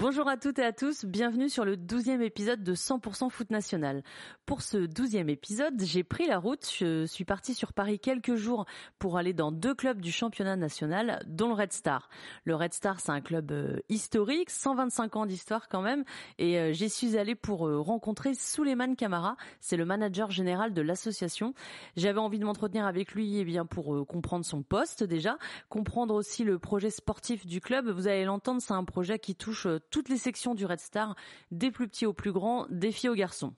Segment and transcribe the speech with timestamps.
[0.00, 4.02] Bonjour à toutes et à tous, bienvenue sur le douzième épisode de 100% Foot National.
[4.46, 8.64] Pour ce douzième épisode, j'ai pris la route, je suis partie sur Paris quelques jours
[8.98, 12.08] pour aller dans deux clubs du championnat national, dont le Red Star.
[12.44, 16.04] Le Red Star, c'est un club euh, historique, 125 ans d'histoire quand même,
[16.38, 20.80] et euh, j'y suis allée pour euh, rencontrer Souleymane Camara, c'est le manager général de
[20.80, 21.52] l'association.
[21.98, 25.36] J'avais envie de m'entretenir avec lui eh bien pour comprendre son poste déjà,
[25.68, 27.90] comprendre aussi le projet sportif du club.
[27.90, 31.16] Vous allez l'entendre, c'est un projet qui touche toutes les sections du Red Star,
[31.50, 33.54] des plus petits aux plus grands, des filles aux garçons.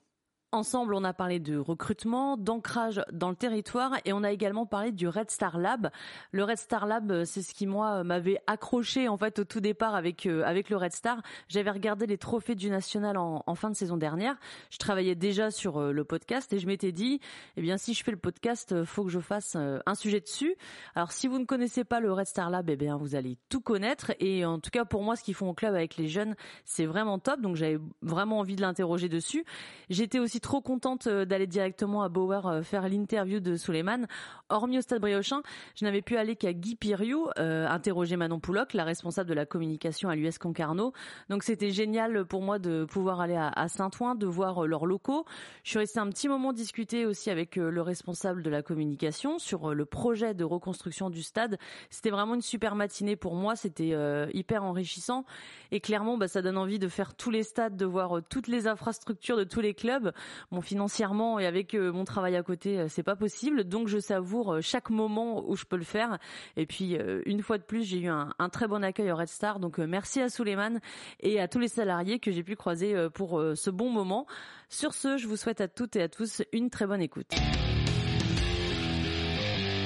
[0.53, 4.91] Ensemble, on a parlé de recrutement, d'ancrage dans le territoire et on a également parlé
[4.91, 5.89] du Red Star Lab.
[6.31, 9.95] Le Red Star Lab, c'est ce qui moi m'avait accroché en fait au tout départ
[9.95, 11.23] avec euh, avec le Red Star.
[11.47, 14.35] J'avais regardé les trophées du national en, fin de saison dernière.
[14.69, 17.19] Je travaillais déjà sur euh, le podcast et je m'étais dit,
[17.57, 20.55] eh bien si je fais le podcast, euh, faut que je fasse un sujet dessus.
[20.93, 23.61] Alors si vous ne connaissez pas le Red Star Lab, eh bien vous allez tout
[23.61, 26.35] connaître et en tout cas pour moi, ce qu'ils font au club avec les jeunes,
[26.63, 27.41] c'est vraiment top.
[27.41, 29.45] Donc j'avais vraiment envie de l'interroger dessus.
[29.89, 34.05] J'étais aussi trop contente euh, d'aller directement à Bauer euh, faire l'interview de Suleiman.
[34.49, 35.41] Hormis au Stade Briochin,
[35.75, 39.45] je n'avais pu aller qu'à Guy Piriou, euh, interroger Manon Pouloc, la responsable de la
[39.45, 40.93] communication à l'US Concarneau.
[41.29, 45.25] Donc c'était génial pour moi de pouvoir aller à, Saint-Ouen, de voir leurs locaux.
[45.63, 49.73] Je suis restée un petit moment discuter aussi avec le responsable de la communication sur
[49.73, 51.57] le projet de reconstruction du stade.
[51.89, 53.95] C'était vraiment une super matinée pour moi, c'était
[54.33, 55.25] hyper enrichissant
[55.71, 58.67] et clairement bah, ça donne envie de faire tous les stades, de voir toutes les
[58.67, 60.11] infrastructures de tous les clubs.
[60.51, 63.63] Bon, financièrement et avec euh, mon travail à côté, euh, c'est pas possible.
[63.63, 66.17] Donc, je savoure euh, chaque moment où je peux le faire.
[66.57, 69.59] Et puis, une fois de plus, j'ai eu un, très bon accueil au Red Star.
[69.59, 70.79] Donc, merci à Souleymane
[71.19, 74.27] et à tous les salariés que j'ai pu croiser pour ce bon moment.
[74.69, 77.31] Sur ce, je vous souhaite à toutes et à tous une très bonne écoute.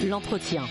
[0.05, 0.63] L'entretien.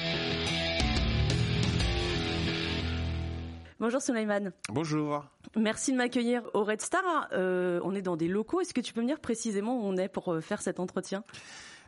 [3.78, 4.52] Bonjour Suleiman.
[4.70, 5.24] Bonjour.
[5.54, 7.28] Merci de m'accueillir au Red Star.
[7.32, 8.60] Euh, on est dans des locaux.
[8.60, 11.24] Est-ce que tu peux me dire précisément où on est pour euh, faire cet entretien?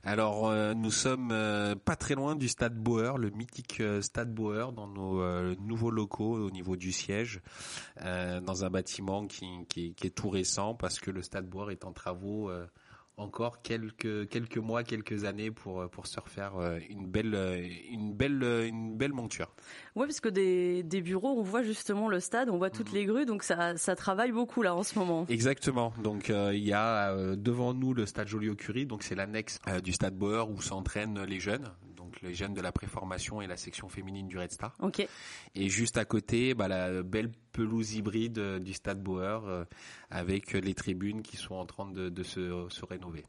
[0.05, 1.35] Alors euh, nous sommes
[1.85, 5.21] pas très loin du Stade Bauer, le mythique Stade Bauer, dans nos
[5.57, 7.41] nouveaux locaux au niveau du siège,
[8.01, 11.85] dans un bâtiment qui, qui, qui, est tout récent parce que le Stade Bauer est
[11.85, 12.49] en travaux
[13.19, 17.37] encore quelques quelques mois, quelques années pour pour se refaire euh, une belle
[17.91, 19.53] une belle une belle monture.
[19.97, 22.95] Ouais, parce que des des bureaux, on voit justement le stade, on voit toutes mhm.
[22.95, 25.27] les grues, donc ça ça travaille beaucoup là en ce moment.
[25.29, 25.93] Exactement.
[26.03, 29.93] Donc euh, il y a euh, devant nous le stade Joliot-Curie, donc c'est l'annexe du
[29.93, 31.69] stade Bauer où s'entraînent les jeunes,
[32.09, 34.75] donc les jeunes de la préformation et la section féminine du Red Star.
[34.81, 35.07] Ok.
[35.55, 39.65] Et juste à côté, bah, la belle pelouse hybride euh, du Stade Bauer euh,
[40.11, 43.25] avec les tribunes qui sont en train de, de se, se, rénover.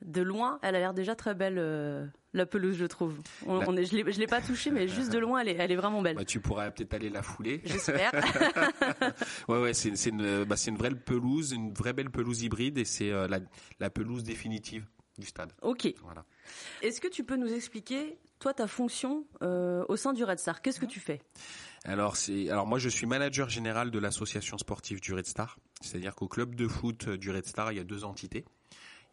[0.00, 1.58] De loin, elle a l'air déjà très belle.
[1.58, 3.18] Euh, la pelouse, je trouve.
[3.46, 5.76] On, est, je je l'ai pas touchée, mais juste de loin, elle est, elle est
[5.76, 6.16] vraiment belle.
[6.16, 7.60] Bah, tu pourrais peut-être aller la fouler.
[7.64, 8.10] J'espère.
[9.48, 12.78] ouais, ouais, c'est, c'est une, bah, c'est une vraie pelouse, une vraie belle pelouse hybride,
[12.78, 13.40] et c'est la,
[13.78, 14.86] la pelouse définitive
[15.18, 15.52] du stade.
[15.62, 15.92] Ok.
[16.02, 16.24] Voilà.
[16.82, 20.62] Est-ce que tu peux nous expliquer, toi, ta fonction euh, au sein du Red Star?
[20.62, 21.20] Qu'est-ce que tu fais?
[21.84, 26.14] Alors c'est alors moi je suis manager général de l'association sportive du Red Star, c'est-à-dire
[26.14, 28.44] qu'au club de foot du Red Star, il y a deux entités.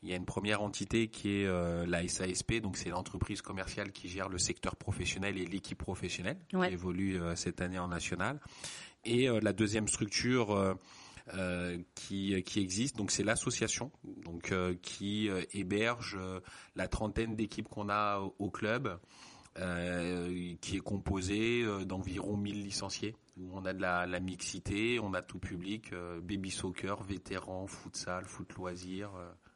[0.03, 3.91] Il y a une première entité qui est euh, la SASP, donc c'est l'entreprise commerciale
[3.91, 8.39] qui gère le secteur professionnel et l'équipe professionnelle qui évolue euh, cette année en national.
[9.03, 10.77] Et la deuxième structure
[11.35, 12.95] euh, qui, qui existe.
[12.97, 16.17] Donc c'est l'association donc euh, qui euh, héberge
[16.75, 18.99] la trentaine d'équipes qu'on a au, club.
[19.55, 23.15] qui est composée d'environ 1000 licenciés.
[23.51, 25.91] On a de la, la mixité, on a tout public,
[26.23, 29.11] baby soccer, vétérans, futsal, foot loisirs,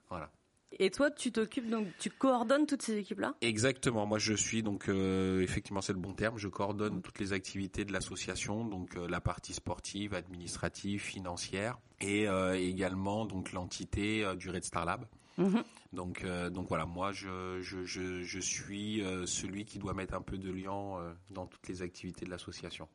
[0.09, 0.31] voilà.
[0.79, 3.35] Et toi, tu t'occupes donc, tu coordonnes toutes ces équipes-là?
[3.41, 4.05] Exactement.
[4.05, 6.37] Moi, je suis donc euh, effectivement, c'est le bon terme.
[6.37, 12.27] Je coordonne toutes les activités de l'association, donc euh, la partie sportive, administrative, financière, et
[12.27, 15.05] euh, également donc l'entité du Red Star Lab.
[15.37, 15.63] Mhm.
[15.93, 20.15] Donc, euh, donc voilà, moi je, je, je, je suis euh, celui qui doit mettre
[20.15, 22.87] un peu de lien euh, dans toutes les activités de l'association.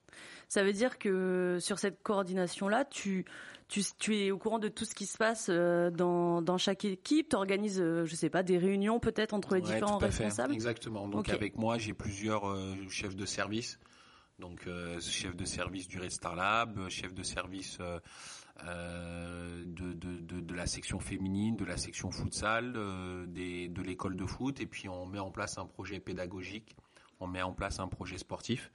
[0.49, 3.25] Ça veut dire que sur cette coordination-là, tu,
[3.69, 7.29] tu, tu es au courant de tout ce qui se passe dans, dans chaque équipe,
[7.31, 10.53] tu organises, je sais pas, des réunions peut-être entre les différents responsables?
[10.53, 12.57] Exactement, donc avec moi j'ai plusieurs
[12.89, 13.79] chefs de service.
[14.39, 14.69] Donc
[15.01, 17.99] chef de service du Red Star Lab, chef de service euh,
[18.65, 24.27] de, de, de, la section féminine, de la section futsal, euh, des, de l'école de
[24.27, 26.77] foot, et puis on met en place un projet pédagogique,
[27.21, 28.71] on met en place un projet sportif,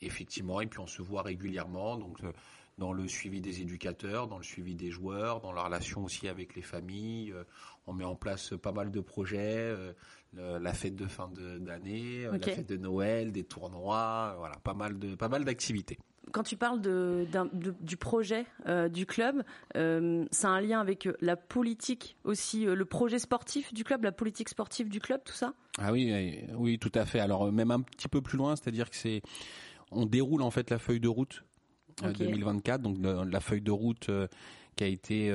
[0.00, 2.32] effectivement, et puis on se voit régulièrement, donc euh,
[2.78, 6.54] dans le suivi des éducateurs, dans le suivi des joueurs, dans la relation aussi avec
[6.54, 7.34] les familles.
[7.86, 9.76] on met en place pas mal de projets,
[10.32, 11.30] la fête de fin
[11.60, 15.98] d'année, la fête de Noël, des tournois, voilà, pas mal de pas mal d'activités
[16.30, 17.26] quand tu parles de,
[17.80, 19.42] du projet euh, du club,
[19.76, 24.12] euh, c'est un lien avec euh, la politique aussi, le projet sportif du club, la
[24.12, 25.54] politique sportive du club, tout ça?
[25.78, 27.18] Ah oui, oui, tout à fait.
[27.18, 29.22] Alors même un petit peu plus loin, c'est-à-dire que c'est,
[29.90, 31.44] on déroule en fait la feuille de route
[32.02, 34.10] 2024, donc la feuille de route
[34.76, 35.34] qui a été,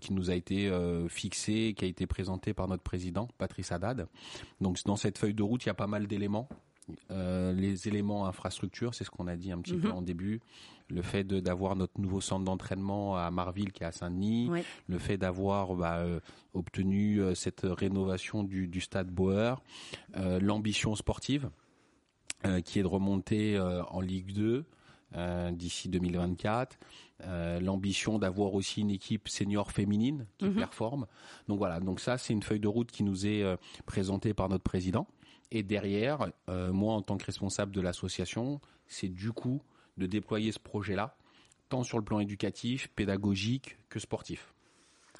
[0.00, 0.70] qui nous a été
[1.08, 4.06] fixée, qui a été présentée par notre président Patrice Haddad.
[4.60, 6.48] Donc dans cette feuille de route, il y a pas mal d'éléments
[7.10, 9.94] euh, les éléments infrastructures, c'est ce qu'on a dit un petit peu mhm.
[9.94, 10.40] en début.
[10.88, 14.50] Le fait d'avoir notre nouveau centre d'entraînement à Marville qui est à Saint-Denis,
[14.88, 16.18] le fait d'avoir bah, euh,
[16.52, 19.62] obtenu euh, cette rénovation du, stade Bauer,
[20.16, 21.50] l'ambition sportive
[22.64, 24.64] qui est de remonter en Ligue 2
[25.52, 26.78] d'ici 2024.
[27.60, 30.54] l'ambition d'avoir aussi une équipe senior féminine qui mhm.
[30.54, 31.06] performe.
[31.48, 33.44] Donc voilà, donc ça c'est une feuille de route qui nous est
[33.84, 35.06] présentée par notre président.
[35.50, 39.62] Et derrière, euh, moi en tant que responsable de l'association, c'est du coup
[39.96, 41.16] de déployer ce projet-là,
[41.68, 44.54] tant sur le plan éducatif, pédagogique que sportif.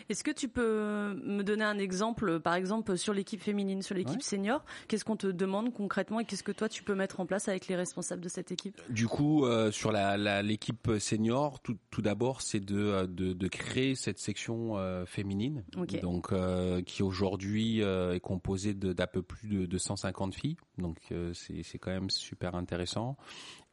[0.08, 4.22] Est-ce que tu peux me donner un exemple, par exemple sur l'équipe féminine, sur l'équipe
[4.22, 4.64] senior?
[4.88, 7.68] Qu'est-ce qu'on te demande concrètement et qu'est-ce que toi tu peux mettre en place avec
[7.68, 8.80] les responsables de cette équipe?
[8.88, 15.04] Du coup, euh, sur l'équipe senior, tout, d'abord, c'est de, de, créer cette section euh,
[15.06, 15.64] féminine,
[16.02, 20.56] donc euh, qui aujourd'hui est composée d'à peu plus de, de 150 filles.
[20.78, 20.98] Donc
[21.32, 23.16] c'est quand même super intéressant.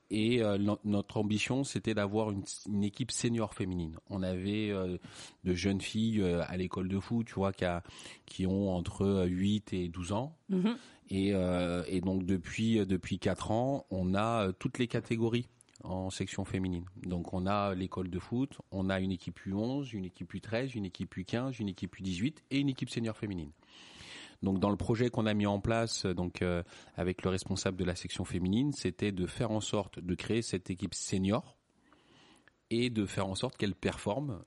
[0.09, 3.97] Et euh, notre ambition, c'était d'avoir une, une, équipe senior féminine.
[4.09, 4.97] On avait euh,
[5.43, 7.83] de jeunes filles euh, à l'école de foot, tu vois, qui, a,
[8.25, 10.37] qui ont entre 8 et 12 ans.
[10.49, 10.75] Mm-hmm.
[11.09, 11.29] Et,
[11.87, 15.47] et, donc depuis depuis 4 ans, on a toutes les catégories
[15.85, 16.83] en section féminine.
[17.03, 20.85] Donc on a l'école de foot, on a une équipe U11, une équipe U13, une
[20.85, 23.51] équipe U15, une équipe U18 et une équipe senior féminine.
[24.43, 26.63] Donc dans le projet qu'on a mis en place, donc euh,
[26.95, 30.69] avec le responsable de la section féminine, c'était de faire en sorte de créer cette
[30.69, 31.57] équipe senior
[32.69, 34.43] et de faire en sorte qu'elle performe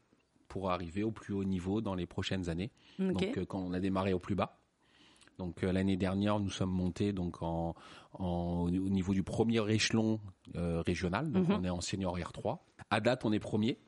[0.48, 2.70] pour arriver au plus haut niveau dans les prochaines années.
[2.98, 4.58] Donc euh, quand on a démarré au plus bas.
[5.38, 7.74] Donc euh, l'année dernière, nous sommes montés donc en,
[8.18, 10.20] au niveau du premier échelon
[10.54, 11.32] régional.
[11.32, 11.56] Donc mhm.
[11.60, 12.58] on est en senior R3.
[12.90, 13.78] À date, on est premier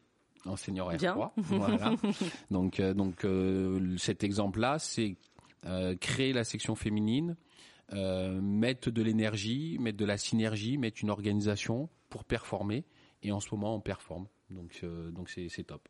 [0.47, 1.31] en senior R3.
[1.37, 1.95] Voilà.
[2.51, 3.27] donc donc
[3.99, 5.32] cet exemple-là, c'est euh,
[6.01, 7.37] créer la section féminine,
[7.95, 12.85] euh, mettre de l'énergie, mettre de la synergie, mettre une organisation pour performer.
[13.23, 14.27] Et en ce moment, on performe.
[14.53, 15.89] Donc, euh, donc c'est, c'est top.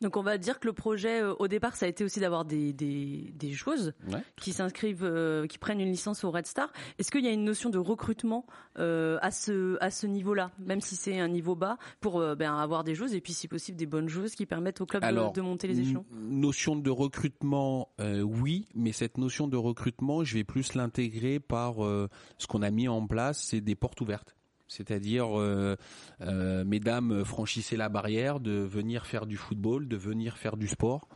[0.00, 2.44] Donc, on va dire que le projet, euh, au départ, ça a été aussi d'avoir
[2.44, 3.94] des, des, des joueuses
[4.36, 6.72] qui s'inscrivent, euh, qui prennent une licence au Red Star.
[6.98, 8.46] Est-ce qu'il y a une notion de recrutement
[8.76, 12.94] à ce, à ce niveau-là, même si c'est un niveau bas, pour ben, avoir des
[12.94, 15.68] joueuses et puis, si possible, des bonnes joueuses qui permettent au club de, de, monter
[15.68, 16.04] les échelons?
[16.12, 22.46] Notion de recrutement, oui, mais cette notion de recrutement, je vais plus l'intégrer par ce
[22.48, 24.36] qu'on a mis en place, c'est des portes ouvertes.
[24.68, 25.76] C'est-à-dire, euh,
[26.22, 31.08] euh, mesdames, franchissez la barrière de venir faire du football, de venir faire du sport.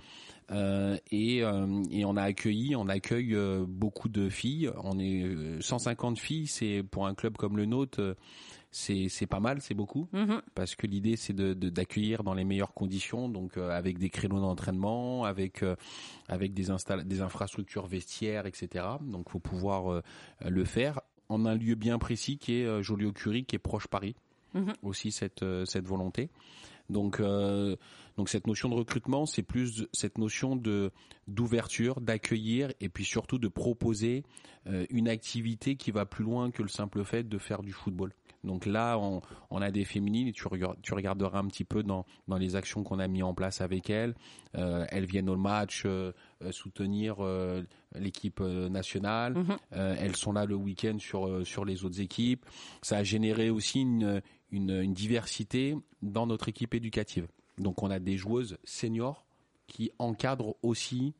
[0.51, 3.37] Euh, et, on a accueilli, on accueille
[3.67, 4.71] beaucoup de filles.
[4.83, 8.17] On est 150 filles, c'est pour un club comme le nôtre,
[8.71, 10.41] c'est pas mal, c'est beaucoup, mhm.
[10.55, 15.25] parce que l'idée c'est de d'accueillir dans les meilleures conditions, donc avec des créneaux d'entraînement,
[15.25, 15.65] avec
[16.29, 16.69] avec des
[17.05, 18.87] des infrastructures vestiaires, etc.
[19.03, 20.03] Donc faut pouvoir
[20.43, 24.15] le faire en un lieu bien précis qui est euh, Joliot-Curie, qui est proche Paris.
[24.55, 24.73] Mhm.
[24.83, 26.31] Aussi cette euh, cette volonté.
[26.89, 27.77] Donc euh,
[28.17, 30.91] donc cette notion de recrutement, c'est plus cette notion de
[31.27, 34.25] d'ouverture, d'accueillir et puis surtout de proposer
[34.91, 38.13] une activité qui va plus loin que le simple fait de faire du football.
[38.45, 40.45] Donc là, on, on a des féminines et tu,
[40.83, 43.91] tu regarderas un petit peu dans, dans les actions qu'on a mis en place avec
[43.91, 44.15] elles.
[44.57, 47.17] Euh, elles viennent au match euh, euh, soutenir
[47.95, 49.35] l'équipe nationale.
[49.35, 49.57] Mhm.
[49.73, 52.45] elles sont là le week-end sur sur les autres équipes.
[52.83, 57.27] Ça a généré aussi une, une, une diversité dans notre équipe éducative.
[57.59, 59.25] Donc on a des joueuses seniors
[59.67, 61.15] qui encadrent aussi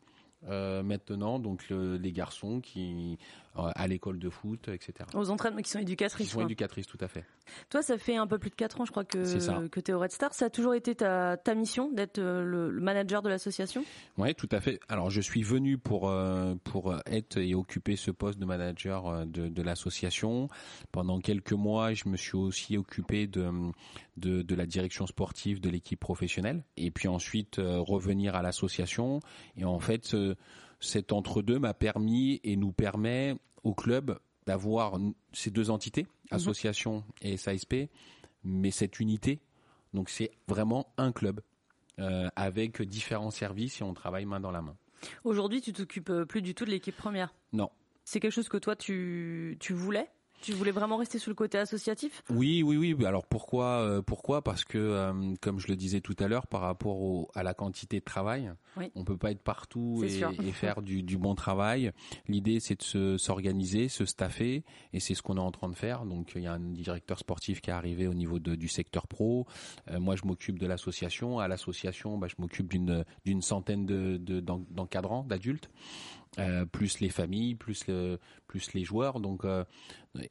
[0.47, 3.19] euh, maintenant, donc les garçons qui
[3.59, 5.09] à l'école de foot, etc.
[5.15, 6.29] Aux entraînements qui sont éducatrices.
[6.29, 7.25] Qui sont éducatrices, tout à fait.
[7.71, 9.95] Toi, ça fait un peu plus de 4 ans, je crois, que, que tu es
[9.95, 10.35] au Red Star.
[10.35, 13.85] Ça a toujours été ta, ta mission d'être euh, le, manager de l'association?
[14.17, 14.81] Oui, tout à fait.
[14.89, 16.13] Alors, je suis venu pour,
[16.65, 20.49] pour être et occuper ce poste de manager de, de l'association.
[20.93, 23.51] Pendant quelques mois, je me suis aussi occupé de,
[24.17, 26.65] de, de la direction sportive de l'équipe professionnelle.
[26.77, 29.21] Et puis ensuite, revenir à l'association.
[29.57, 30.15] Et en fait,
[30.81, 34.99] cet entre-deux m'a permis et nous permet au club d'avoir
[35.33, 36.37] ces deux entités, mhm.
[36.37, 37.89] association et SASP,
[38.45, 39.41] mais cette unité.
[39.95, 41.41] Donc c'est vraiment un club
[41.99, 44.77] euh, avec différents services et on travaille main dans la main.
[45.25, 47.35] Aujourd'hui, tu t'occupes euh, plus du tout de l'équipe première?
[47.53, 47.71] Non.
[48.05, 50.09] C'est quelque chose que toi tu, tu voulais?
[50.41, 52.23] Tu voulais vraiment rester sur le côté associatif?
[52.31, 53.07] Oui, oui, oui.
[53.07, 54.43] Alors pourquoi euh, Pourquoi?
[54.43, 58.01] Parce que, euh, comme je le disais tout à l'heure, par rapport à la quantité
[58.01, 58.53] de travail,
[58.95, 60.09] on peut pas être partout et,
[60.53, 61.93] faire du, bon travail.
[62.29, 66.05] L'idée, c'est de s'organiser, se, staffer, et c'est ce qu'on est en train de faire.
[66.05, 69.47] Donc, il y a un directeur sportif qui est arrivé au niveau du secteur pro.
[69.91, 71.39] Euh, moi, je m'occupe de l'association.
[71.39, 75.69] À l'association, bah, je m'occupe d'une d'une centaine de d'encadrants, d'adultes.
[76.39, 79.19] Euh, plus les familles, plus le, plus les joueurs.
[79.21, 79.65] Donc, euh,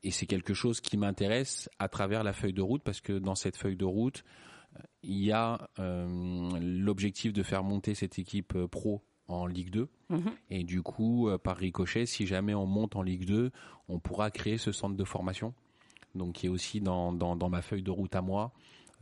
[0.04, 3.36] et c'est quelque chose qui m'intéresse à travers la feuille de route parce que dans
[3.36, 4.24] cette feuille de route,
[5.02, 9.90] il y a euh, l'objectif de faire monter cette équipe pro en Ligue 2.
[10.10, 10.32] Mhm.
[10.50, 13.52] Et du coup, par ricochet, si jamais on monte en Ligue 2,
[13.90, 15.54] on pourra créer ce centre de formation.
[16.16, 18.54] Donc, qui est aussi dans, dans, dans ma feuille de route à moi.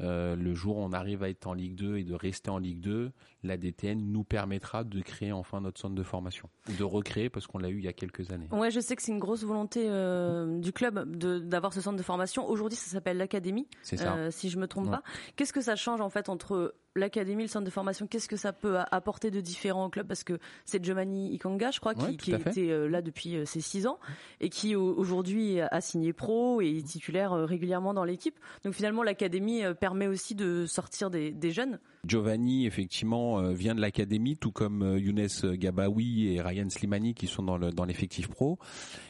[0.01, 2.57] Euh, le jour où on arrive à être en Ligue 2 et de rester en
[2.57, 3.11] Ligue 2,
[3.43, 7.59] la DTN nous permettra de créer enfin notre centre de formation, de recréer parce qu'on
[7.59, 8.49] l'a eu il y a quelques années.
[8.51, 12.03] Ouais, je sais que c'est une grosse volonté euh, du club d'avoir ce centre de
[12.03, 12.47] formation.
[12.47, 15.03] Aujourd'hui, ça s'appelle l'académie, euh, si je me trompe pas.
[15.35, 18.53] Qu'est-ce que ça change en fait entre l'académie, le centre de formation, qu'est-ce que ça
[18.53, 20.07] peut apporter de différent au club?
[20.07, 23.61] Parce que c'est Giovanni Ikanga, je crois, qui, qui était euh, là depuis euh, ses
[23.61, 23.99] six ans
[24.39, 28.39] et qui aujourd'hui a signé pro et est titulaire euh, régulièrement dans l'équipe.
[28.63, 31.79] Donc finalement, l'académie permet aussi de sortir des, des jeunes.
[32.05, 37.57] Giovanni, effectivement, vient de l'académie, tout comme Younes Gabawi et Ryan Slimani qui sont dans,
[37.57, 38.59] le, dans l'effectif pro.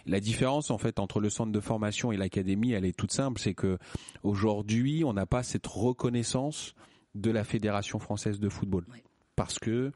[0.05, 3.39] La différence, en fait, entre le centre de formation et l'académie, elle est toute simple,
[3.39, 3.77] c'est que
[4.23, 6.73] aujourd'hui, on n'a pas cette reconnaissance
[7.15, 8.85] de la Fédération française de football.
[9.35, 9.91] Parce que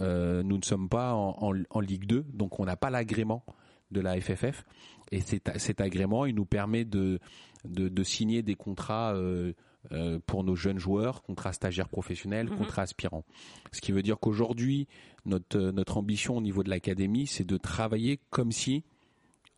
[0.00, 3.44] euh, nous ne sommes pas en, Ligue 2, donc on n'a pas l'agrément
[3.90, 4.64] de la FFF.
[5.12, 7.20] Et cet, agrément, il nous permet de,
[7.64, 9.52] de, signer des contrats euh,
[9.92, 12.56] euh, pour nos jeunes joueurs, contrats stagiaires professionnels, mhm.
[12.56, 13.24] contrats aspirants.
[13.70, 14.88] Ce qui veut dire qu'aujourd'hui,
[15.26, 18.82] notre, notre ambition au niveau de l'académie, c'est de travailler comme si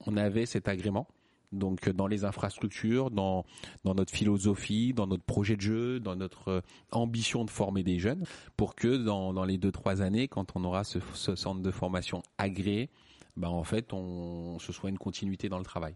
[0.07, 1.09] on avait cet agrément
[1.53, 3.45] donc euh, dans les infrastructures, dans,
[3.85, 6.61] notre philosophie, dans notre projet de jeu, dans notre euh,
[6.93, 8.25] ambition de former des jeunes,
[8.57, 12.23] pour que dans, les deux trois années, quand on aura ce, ce centre de formation
[12.39, 12.91] agréé,
[13.37, 15.95] ben en fait, on, ce soit une continuité dans le travail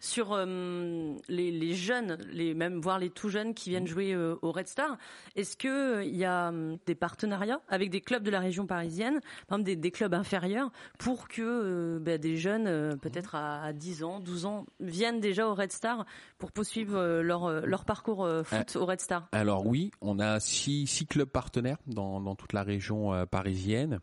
[0.00, 3.88] sur euh, les, jeunes, les même voire les tout jeunes qui viennent mmh.
[3.88, 4.96] jouer euh, au Red Star.
[5.34, 9.20] Est-ce que il y a hum, des partenariats avec des clubs de la région parisienne,
[9.48, 14.20] par exemple des, clubs inférieurs, pour que euh, bah, des jeunes, peut-être à, 10 ans,
[14.20, 16.04] 12 ans, viennent déjà au Red Star
[16.38, 19.28] pour poursuivre leur, leur parcours foot au Red Star?
[19.32, 24.00] Alors oui, on a six, six clubs partenaires dans, dans toute la région parisienne.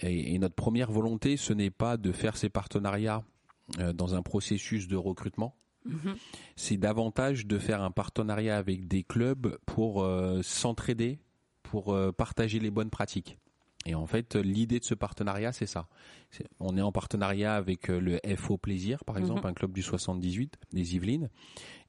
[0.00, 3.31] et, notre première volonté, ce n'est pas de faire ces partenariats euh,
[3.94, 5.56] dans un processus de recrutement.
[5.84, 6.16] Mhm.
[6.56, 11.18] C'est davantage de faire un partenariat avec des clubs pour euh, s'entraider,
[11.62, 13.38] pour euh, partager les bonnes pratiques.
[13.84, 15.88] Et en fait, l'idée de ce partenariat, c'est ça.
[16.60, 19.46] on est en partenariat avec le FO Plaisir, par exemple, mhm.
[19.46, 21.30] un club du 78, des Yvelines.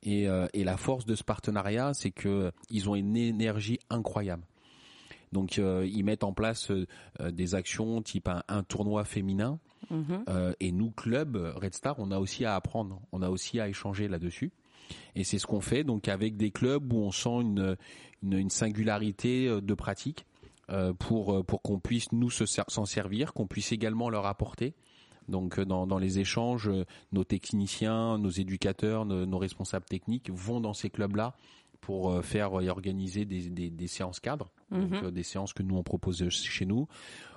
[0.02, 0.24] Et,
[0.54, 4.48] et la force de ce partenariat, c'est que ils ont une énergie incroyable.
[5.32, 6.72] Donc, ils mettent en place
[7.24, 9.60] des actions type un tournoi féminin
[9.90, 10.26] Mhm.
[10.30, 13.68] Euh, et nous, club Red Star, on a aussi à apprendre, on a aussi à
[13.68, 14.52] échanger là-dessus.
[15.16, 17.42] Et c'est ce qu'on fait donc avec des clubs où on sent
[18.22, 20.26] une, singularité euh, de pratique
[20.70, 24.74] euh, pour pour qu'on puisse nous s'en servir, qu'on puisse également leur apporter.
[25.30, 26.70] Donc dans les échanges,
[27.14, 31.34] nos techniciens, nos éducateurs, nos, responsables techniques vont dans ces clubs-là
[31.86, 35.12] pour faire et organiser des, des, des séances cadres, mhm.
[35.12, 36.88] des séances que nous on propose chez nous,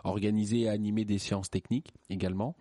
[0.05, 2.57] organiser et animer des séances techniques également.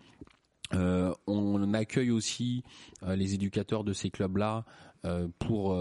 [0.74, 2.64] Euh, on accueille aussi
[3.04, 4.66] euh, les éducateurs de ces clubs-là
[5.06, 5.78] euh, pour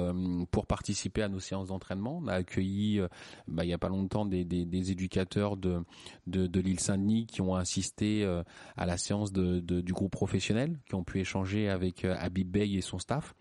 [0.50, 2.18] pour participer à nos séances d'entraînement.
[2.22, 3.00] On a accueilli
[3.48, 5.82] bah, il y a pas longtemps des, des, éducateurs de
[6.26, 8.24] de, de l'île Saint-Denis qui ont assisté
[8.76, 12.82] à la séance de, du groupe professionnel, qui ont pu échanger avec Habib Bey et
[12.82, 13.34] son staff.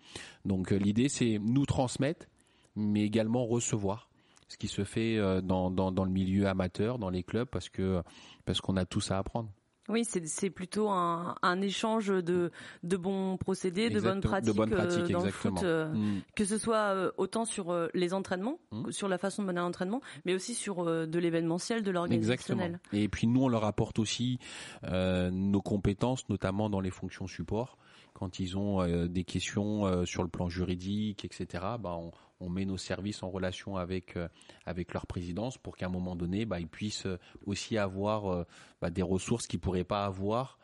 [0.45, 2.27] Donc l'idée c'est nous transmettre,
[2.75, 4.09] mais également recevoir
[4.47, 8.03] ce qui se fait dans, dans, dans le milieu amateur, dans les clubs, parce que
[8.45, 9.49] parce qu'on a tous à apprendre.
[9.89, 12.51] Oui, c'est plutôt un, un, échange de,
[12.83, 16.19] de bons procédés, de bonnes pratiques, de pratiques dans le foot, mm.
[16.35, 18.91] que ce soit autant sur les entraînements, mm.
[18.91, 22.79] sur la façon de mener un entraînement, mais aussi sur de l'événementiel, de l'organisationnel.
[22.93, 24.39] Et puis nous, on leur apporte aussi
[24.85, 27.77] euh, nos compétences, notamment dans les fonctions support
[28.13, 31.63] quand ils ont euh, des questions euh, sur le plan juridique, etc.
[31.79, 34.27] Bah, on, on, met nos services en relation avec euh,
[34.65, 37.07] avec leur présidence pour qu'à un moment donné, bah, ils puissent
[37.45, 38.45] aussi avoir
[38.81, 40.57] bah, des ressources qu'ils pourraient pas avoir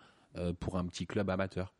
[0.60, 1.74] pour un petit club amateur.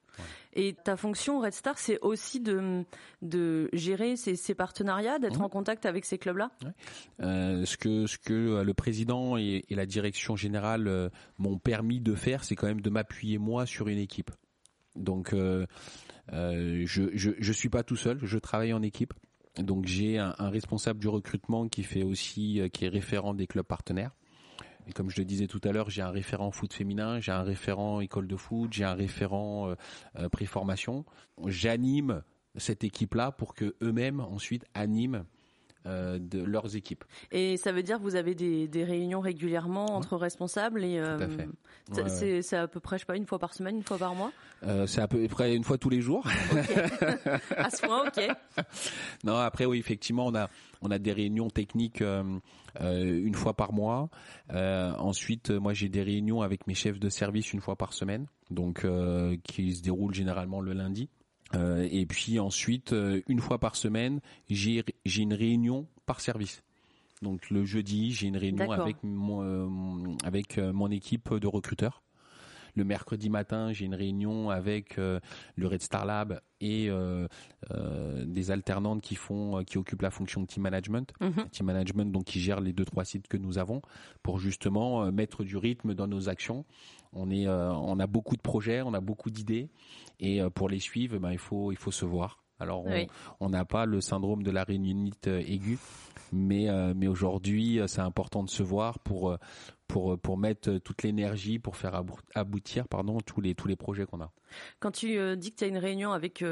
[0.54, 2.84] Et ta fonction Red Star, c'est aussi de,
[3.22, 6.52] de gérer ces, ces partenariats, d'être en contact avec ces clubs-là?
[7.22, 12.16] Euh, ce que ce que le président et, et la direction générale m'ont permis de
[12.16, 14.32] faire, c'est quand même de m'appuyer moi sur une équipe.
[15.00, 15.66] Donc, euh,
[16.34, 19.14] euh, je, je, suis pas tout seul, je travaille en équipe.
[19.58, 23.48] Donc, j'ai un, un, responsable du recrutement qui fait aussi, euh, qui est référent des
[23.48, 24.12] clubs partenaires.
[24.88, 27.44] Et comme je le disais tout à l'heure, j'ai un référent foot féminin, j'ai un
[27.44, 29.76] référent école de foot, j'ai un référent
[30.32, 31.06] préformation.
[31.46, 32.24] J'anime
[32.56, 35.26] cette équipe-là pour que eux-mêmes ensuite animent
[35.86, 37.06] euh, de leurs équipes.
[37.32, 41.18] Et ça veut dire que vous avez des, des réunions régulièrement entre responsables et euh,
[42.42, 44.34] c'est à peu près, je sais pas, une fois par semaine, une fois par mois?
[44.64, 46.28] Euh, c'est à peu près une fois tous les jours.
[47.56, 48.28] à ce point, ok.
[49.24, 50.50] Non, après oui, effectivement, on a
[50.82, 52.24] on a des réunions techniques euh,
[52.82, 54.10] une fois par mois.
[54.52, 58.86] ensuite, moi j'ai des réunions avec mes chefs de service une fois par semaine, donc
[59.44, 61.10] qui se déroulent généralement le lundi.
[61.56, 64.84] Euh, et puis ensuite, euh, une fois par semaine, j'ai
[65.18, 66.64] une réunion par service.
[67.22, 72.04] Donc le jeudi, j'ai une réunion avec mon, euh, avec mon équipe de recruteurs.
[72.76, 76.90] Le mercredi matin, j'ai une réunion avec le Red Star Lab et
[78.24, 81.50] des alternantes qui font, qui occupent la fonction de team management, mhm.
[81.52, 83.82] team management donc qui gère les deux trois sites que nous avons
[84.24, 86.64] pour justement mettre du rythme dans nos actions.
[87.14, 89.70] On est, on a beaucoup de projets, on a beaucoup d'idées
[90.20, 92.44] et euh, pour les suivre, ben, il faut il faut se voir.
[92.62, 92.86] Alors
[93.40, 95.80] on n'a pas le syndrome de la réunionite euh, aiguë,
[96.34, 99.38] mais euh, mais aujourd'hui c'est important de se voir pour
[99.88, 102.04] pour pour mettre toute l'énergie pour faire
[102.36, 104.32] aboutir pardon tous les tous les projets qu'on a.
[104.82, 106.44] Quand tu dis que tu as une réunion avec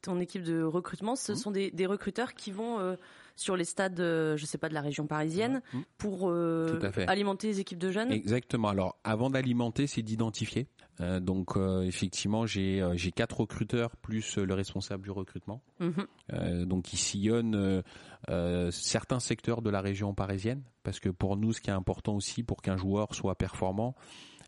[0.00, 1.36] ton équipe de recrutement, ce mmh.
[1.36, 2.96] sont des, des recruteurs qui vont
[3.42, 5.80] sur les stades, je sais pas, de la région parisienne, mmh.
[5.98, 6.32] pour
[7.06, 8.12] alimenter les équipes de jeunes?
[8.12, 8.68] Exactement.
[8.68, 10.68] Alors, avant d'alimenter, c'est d'identifier.
[11.00, 15.62] Euh, donc euh, effectivement, j'ai euh, j'ai quatre recruteurs plus le responsable du recrutement.
[15.80, 16.64] Mhm.
[16.66, 17.82] donc ils sillonnent
[18.70, 22.42] certains secteurs de la région parisienne parce que pour nous, ce qui est important aussi
[22.42, 23.94] pour qu'un joueur soit performant,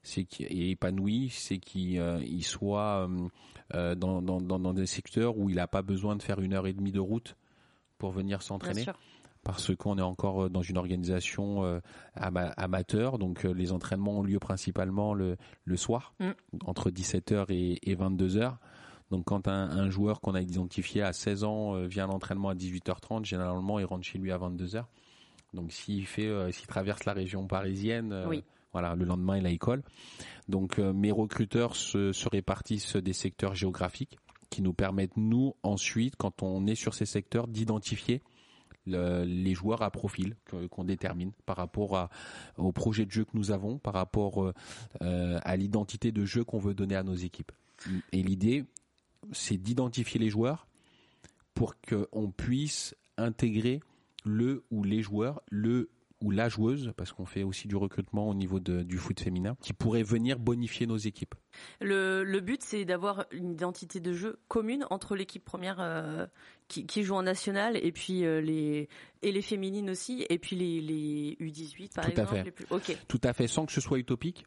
[0.02, 3.08] c'est et épanoui, c'est qu'il soit
[3.72, 6.72] dans, dans, dans, des secteurs où il n'a pas besoin de faire une heure et
[6.72, 7.36] demie de route
[7.98, 8.86] pour venir s'entraîner
[9.44, 11.80] parce qu'on est encore euh, dans une organisation euh,
[12.16, 16.30] amateur, donc euh, les entraînements ont lieu principalement le, le soir, mm.
[16.64, 18.56] entre 17h et, 22h.
[19.10, 22.54] Donc quand un, un joueur qu'on a identifié à 16 ans vient à l'entraînement à
[22.54, 24.84] 18h30, généralement il rentre chez lui à 22h.
[25.52, 28.26] Donc s'il fait, s'il traverse la région parisienne,
[28.72, 29.84] voilà, le lendemain il a école.
[30.48, 34.18] Donc mes recruteurs se, se répartissent des secteurs géographiques
[34.54, 38.22] qui nous permettent nous ensuite, quand on est sur ces secteurs, d'identifier
[38.86, 40.36] les joueurs à profil
[40.70, 42.08] qu'on détermine par rapport
[42.56, 44.52] au projet de jeu que nous avons, par rapport
[45.02, 47.50] euh, à l'identité de jeu qu'on veut donner à nos équipes.
[48.12, 48.64] Et l'idée,
[49.32, 50.68] c'est d'identifier les joueurs
[51.54, 53.80] pour qu'on puisse intégrer
[54.24, 55.90] le ou les joueurs, le
[56.24, 59.56] ou la joueuse, parce qu'on fait aussi du recrutement au niveau de, du foot féminin,
[59.60, 61.34] qui pourrait venir bonifier nos équipes.
[61.80, 66.26] Le, le but, c'est d'avoir une identité de jeu commune entre l'équipe première euh,
[66.68, 68.88] qui, qui, joue en national et puis euh, les
[69.22, 72.36] et les féminines aussi, et puis les, les U18 par Tout exemple.
[72.70, 72.98] À fait.
[73.06, 74.44] Tout à fait, sans que ce soit utopique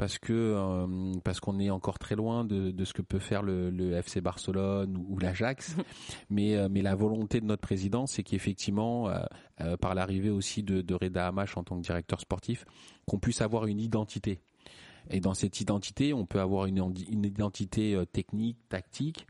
[0.00, 3.42] parce que euh, parce qu'on est encore très loin de, de, ce que peut faire
[3.42, 5.76] le, le FC Barcelone ou, l'Ajax,
[6.30, 10.80] mais euh, mais la volonté de notre président, c'est qu'effectivement, euh, par l'arrivée aussi de,
[10.80, 12.64] de Reda Hamash en tant que directeur sportif,
[13.06, 14.40] qu'on puisse avoir une identité.
[15.10, 16.78] Et dans cette identité, on peut avoir une,
[17.10, 19.26] une identité technique, tactique,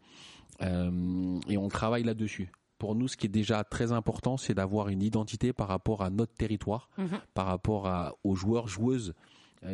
[0.61, 5.03] et on travaille là-dessus pour nous, ce qui est déjà très important, c'est d'avoir une
[5.03, 7.21] identité par rapport à notre territoire, mhm.
[7.35, 9.15] par rapport à, aux joueurs, joueuses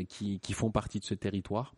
[0.08, 1.74] qui, qui, font partie de ce territoire.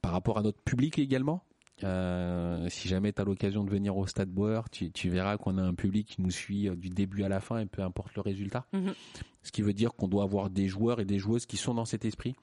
[0.00, 1.44] Par rapport à notre public également,
[1.84, 5.56] euh, si jamais tu as l'occasion de venir au Stade Bauer, tu, tu verras qu'on
[5.58, 8.14] a un public qui nous suit euh, du début à la fin et peu importe
[8.14, 8.66] le résultat.
[8.72, 8.94] Mhm.
[9.42, 11.84] Ce qui veut dire qu'on doit avoir des joueurs et des joueuses qui sont dans
[11.86, 12.34] cet esprit,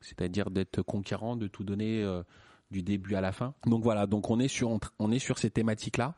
[0.00, 2.22] c'est-à-dire d'être conquérants, de tout donner euh,
[2.70, 3.54] du début à la fin.
[3.66, 6.14] Donc voilà, donc on est sur on est sur ces thématiques là.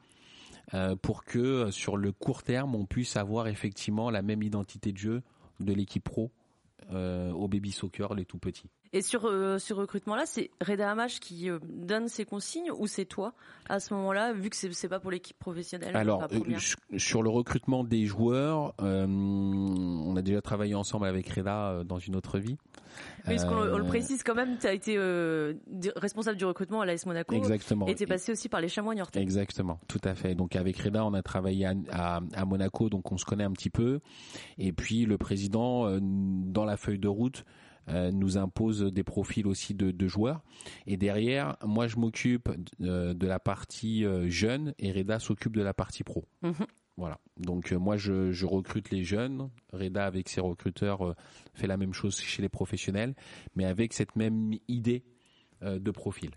[1.03, 5.23] pour que sur le court terme, on puisse avoir effectivement la même identité de jeu
[5.61, 6.31] de l'équipe pro
[6.91, 8.71] au baby soccer, les tout petits.
[8.95, 13.07] Et sur euh, ce recrutement-là, c'est Reda Hamash qui euh, donne ses consignes ou c'est
[13.07, 13.35] toi
[13.69, 16.59] à ce moment-là, vu que c'est pas pour l'équipe professionnelle Alors, euh,
[16.97, 22.39] sur le recrutement des joueurs, on a déjà travaillé ensemble avec Reda dans une autre
[22.39, 22.57] vie.
[23.27, 24.97] Oui, parce qu'on le précise quand même, tu as été
[25.97, 27.35] responsable du recrutement à l'AS Monaco.
[27.35, 27.89] Exactement.
[27.89, 29.21] Et tu es passé aussi par les chamois niortais.
[29.21, 30.37] Exactement, tout à fait.
[30.37, 33.71] Donc avec Reda, on a travaillé à, à, Monaco, donc on se connaît un petit
[33.71, 34.01] peu.
[34.59, 37.45] Et puis le président, dans la feuille de route,
[37.89, 40.43] nous impose des profils aussi de, joueurs.
[40.87, 45.63] Et derrière, moi, je m'occupe euh, de, la partie euh, jeune et Reda s'occupe de
[45.63, 46.27] la partie pro.
[46.43, 46.67] Mhm.
[46.97, 47.19] Voilà.
[47.37, 49.51] Donc moi, je, recrute les jeunes.
[49.73, 51.15] Reda, avec ses recruteurs,
[51.53, 53.15] fait la même chose chez les professionnels,
[53.57, 55.03] mais avec cette même idée
[55.61, 56.31] de profil.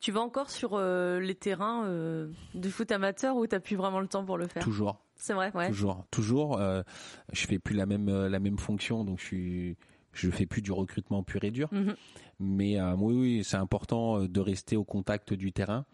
[0.00, 4.06] Tu vas encore sur les terrains de foot amateur ou tu n'as plus vraiment le
[4.06, 4.62] temps pour le faire?
[4.62, 5.02] Toujours.
[5.16, 5.68] C'est vrai, ouais.
[5.68, 6.60] Toujours, toujours.
[6.60, 9.76] je fais plus la même la même fonction, donc je suis
[10.12, 11.68] je fais plus du recrutement pur et dur.
[11.72, 11.94] Mhm.
[12.40, 15.84] Mais euh, oui, oui c'est important euh, de rester au contact du terrain.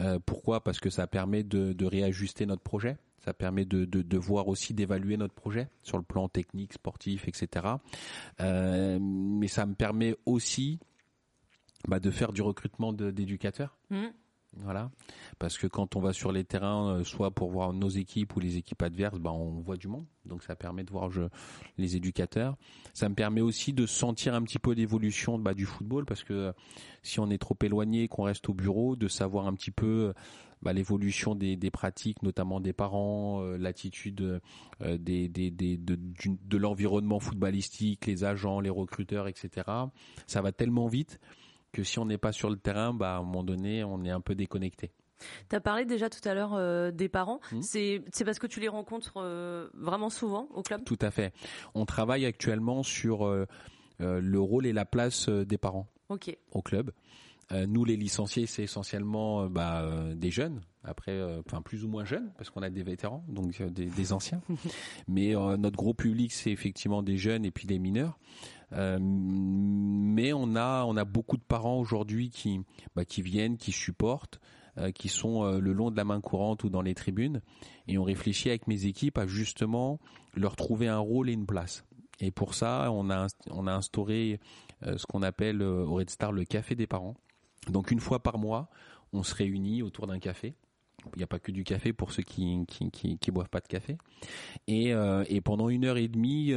[0.00, 0.62] Euh, pourquoi?
[0.64, 2.96] Parce que ça permet de, de, réajuster notre projet.
[3.24, 7.28] Ça permet de, de, de voir aussi d'évaluer notre projet sur le plan technique, sportif,
[7.28, 7.66] etc.
[8.40, 10.80] Euh, mais ça me permet aussi
[11.86, 13.76] bah, de faire du recrutement d'éducateurs.
[13.90, 14.12] Mhm.
[14.58, 14.90] Voilà,
[15.38, 18.40] parce que quand on va sur les terrains, euh, soit pour voir nos équipes ou
[18.40, 21.10] les équipes adverses, ben on voit du monde, donc ça permet de voir
[21.78, 22.56] les éducateurs.
[22.92, 26.34] Ça me permet aussi de sentir un petit peu l'évolution bah, du football, parce que
[26.34, 26.52] euh,
[27.02, 30.12] si on est trop éloigné, qu'on reste au bureau, de savoir un petit peu
[30.60, 34.40] bah, l'évolution des, pratiques, notamment des parents, euh, l'attitude de,
[34.80, 39.66] de l'environnement footballistique, les agents, les recruteurs, etc.
[40.26, 41.18] Ça va tellement vite
[41.72, 44.10] que si on n'est pas sur le terrain, bah, à un moment donné, on est
[44.10, 44.92] un peu déconnecté.
[45.48, 47.40] Tu as parlé déjà tout à l'heure euh, des parents.
[47.52, 47.60] Hmm.
[47.62, 50.84] C'est parce que tu les rencontres euh, vraiment souvent au club?
[50.84, 51.32] Tout à fait.
[51.74, 53.46] On travaille actuellement sur euh,
[53.98, 55.88] le rôle et la place des parents
[56.50, 56.90] au club.
[57.52, 62.50] nous, les licenciés, c'est essentiellement bah, des jeunes, après, enfin plus ou moins jeunes, parce
[62.50, 64.42] qu'on a des vétérans, donc des, des anciens.
[65.08, 68.18] Mais notre gros public, c'est effectivement des jeunes et puis des mineurs.
[68.74, 72.60] Euh, mais on a on a beaucoup de parents aujourd'hui qui
[72.96, 74.40] bah, qui viennent, qui supportent,
[74.78, 77.42] euh, qui sont euh, le long de la main courante ou dans les tribunes,
[77.86, 80.00] et on réfléchit avec mes équipes à justement
[80.34, 81.84] leur trouver un rôle et une place.
[82.20, 84.40] Et pour ça, on a on a instauré
[84.84, 87.14] ce qu'on appelle au Red Star le café des parents.
[87.68, 88.68] Donc une fois par mois,
[89.12, 90.54] on se réunit autour d'un café.
[91.14, 93.60] Il n'y a pas que du café pour ceux qui qui, qui, qui boivent pas
[93.60, 93.98] de café.
[94.68, 94.92] Et,
[95.26, 96.52] et pendant une heure et demie,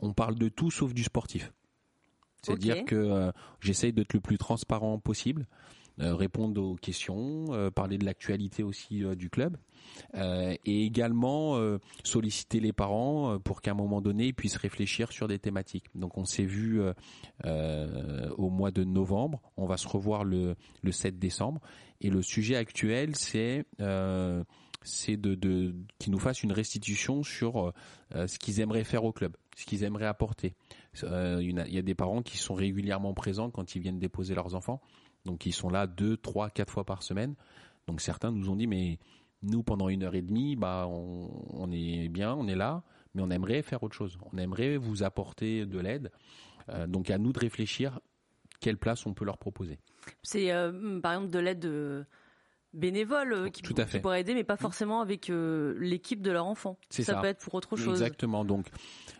[0.00, 1.52] on parle de tout sauf du sportif.
[2.44, 5.46] C'est-à-dire que euh, j'essaye d'être le plus transparent possible,
[6.00, 9.56] euh, répondre aux questions, euh, parler de l'actualité aussi du club,
[10.14, 11.58] et également
[12.02, 15.86] solliciter les parents pour qu'à un moment donné ils puissent réfléchir sur des thématiques.
[15.94, 16.80] Donc on s'est vu
[17.44, 21.60] au mois de novembre, on va se revoir le, le 7 décembre,
[22.00, 23.66] et le sujet actuel c'est
[24.86, 27.72] c'est de, de qu'ils nous fassent une restitution sur
[28.14, 30.54] ce qu'ils aimeraient faire au club ce qu'ils aimeraient apporter.
[31.04, 34.54] Euh, il y a des parents qui sont régulièrement présents quand ils viennent déposer leurs
[34.54, 34.80] enfants.
[35.24, 37.34] Donc ils sont là deux, trois, quatre fois par semaine.
[37.86, 38.98] Donc certains nous ont dit mais
[39.42, 42.82] nous pendant une heure et demie, bah on, est bien, on est là,
[43.14, 44.18] mais on aimerait faire autre chose.
[44.32, 46.10] On aimerait vous apporter de l'aide.
[46.70, 48.00] Euh, donc à nous de réfléchir
[48.60, 49.78] quelle place on peut leur proposer.
[50.22, 52.06] C'est euh, par exemple de l'aide
[52.74, 53.62] bénévoles euh, qui,
[54.00, 56.78] pourraient aider, mais pas forcément avec euh, l'équipe de leur enfant.
[56.90, 58.00] Ça, ça, peut être pour autre chose.
[58.00, 58.44] Exactement.
[58.44, 58.66] Donc,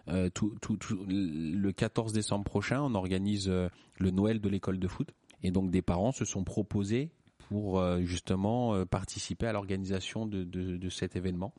[0.09, 5.11] euh, tout, tout, le 14 décembre prochain, on organise le Noël de l'école de foot.
[5.43, 7.11] Et donc, des parents se sont proposés
[7.49, 11.53] pour justement participer à l'organisation de, de, de cet événement.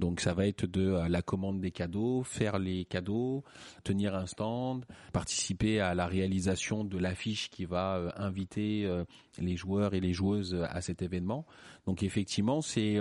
[0.00, 3.44] Donc ça va être de euh, la commande des cadeaux, faire les cadeaux,
[3.84, 9.04] tenir un stand, participer à la réalisation de l'affiche qui va euh, inviter euh,
[9.38, 11.44] les joueurs et les joueuses à cet événement.
[11.86, 12.98] Donc effectivement, c'est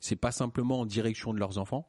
[0.00, 1.86] c'est pas simplement en direction de leurs enfants,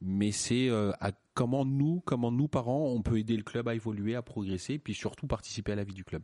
[0.00, 4.14] mais c'est à comment nous, comment nous parents, on peut aider le club à évoluer,
[4.14, 6.22] à progresser, puis surtout participer à la vie du club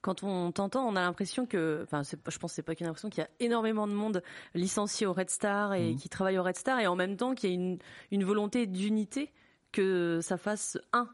[0.00, 3.10] quand on t'entend, on a l'impression que, enfin, je pense que c'est pas qu'une impression
[3.10, 4.22] qu'il y a énormément de monde
[4.54, 5.96] licencié au Red Star et mmh.
[5.96, 7.78] qui travaille au Red Star, et en même temps qu'il y a une,
[8.10, 9.32] une volonté d'unité
[9.72, 11.08] que ça fasse un.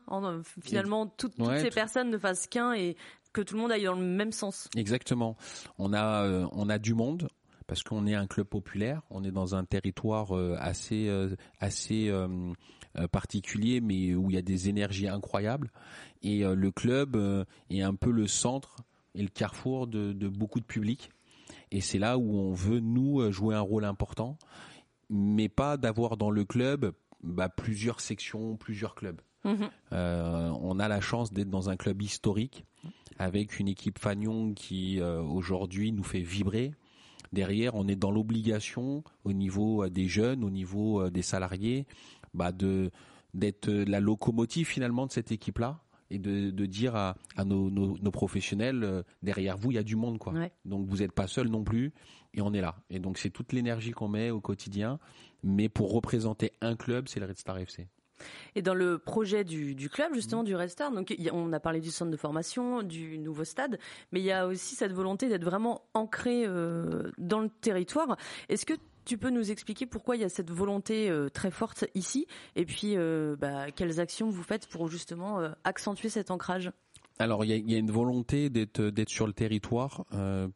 [0.62, 2.96] Finalement, toutes ces personnes ne fassent qu'un et
[3.32, 4.68] que tout le monde aille dans le même sens.
[4.76, 5.36] Exactement.
[5.78, 7.28] On a, euh, on a du monde
[7.66, 12.12] parce qu'on est un club populaire, on est dans un territoire euh, assez, euh, assez
[13.10, 15.70] particulier, mais où il y a des énergies incroyables.
[16.22, 18.76] Et euh, le club euh, est un peu le centre
[19.14, 21.10] et le carrefour de, beaucoup de publics.
[21.70, 24.38] Et c'est là où on veut, nous, jouer un rôle important.
[25.10, 29.20] mais pas d'avoir dans le club bah, plusieurs sections, plusieurs clubs.
[29.44, 29.70] Mhm.
[29.92, 32.64] Euh, on a la chance d'être dans un club historique
[33.18, 36.72] avec une équipe Fagnon qui euh, aujourd'hui nous fait vibrer.
[37.32, 41.86] Derrière, on est dans l'obligation au niveau euh, des jeunes, au niveau des salariés,
[42.34, 42.90] bah de
[43.34, 47.96] d'être la locomotive finalement de cette équipe-là et de, de dire à, à nos, nos,
[47.96, 50.34] nos, professionnels derrière vous il y a du monde quoi.
[50.34, 50.52] Ouais.
[50.66, 51.92] Donc vous n'êtes pas seul non plus
[52.34, 52.76] et on est là.
[52.90, 54.98] Et donc c'est toute l'énergie qu'on met au quotidien,
[55.42, 57.88] mais pour représenter un club, c'est le Red Star FC.
[58.54, 61.80] Et dans le projet du, du club, justement, du Red Star, donc on a parlé
[61.80, 63.78] du centre de formation, du nouveau stade,
[64.12, 68.16] mais il y a aussi cette volonté d'être vraiment ancré euh, dans le territoire.
[68.48, 71.84] Est-ce que tu peux nous expliquer pourquoi il y a cette volonté euh, très forte
[71.94, 76.70] ici, et puis euh, bah, quelles actions vous faites pour justement euh, accentuer cet ancrage?
[77.18, 80.06] Alors il y a, une volonté d'être sur le territoire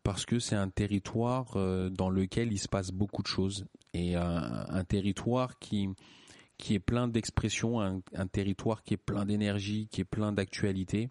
[0.02, 1.52] parce que c'est un territoire
[1.90, 3.66] dans lequel il se passe beaucoup de choses.
[3.92, 5.90] Et un, territoire qui
[6.56, 11.10] qui est plein d'expressions, un territoire qui est plein d'énergie, qui est plein d'actualité,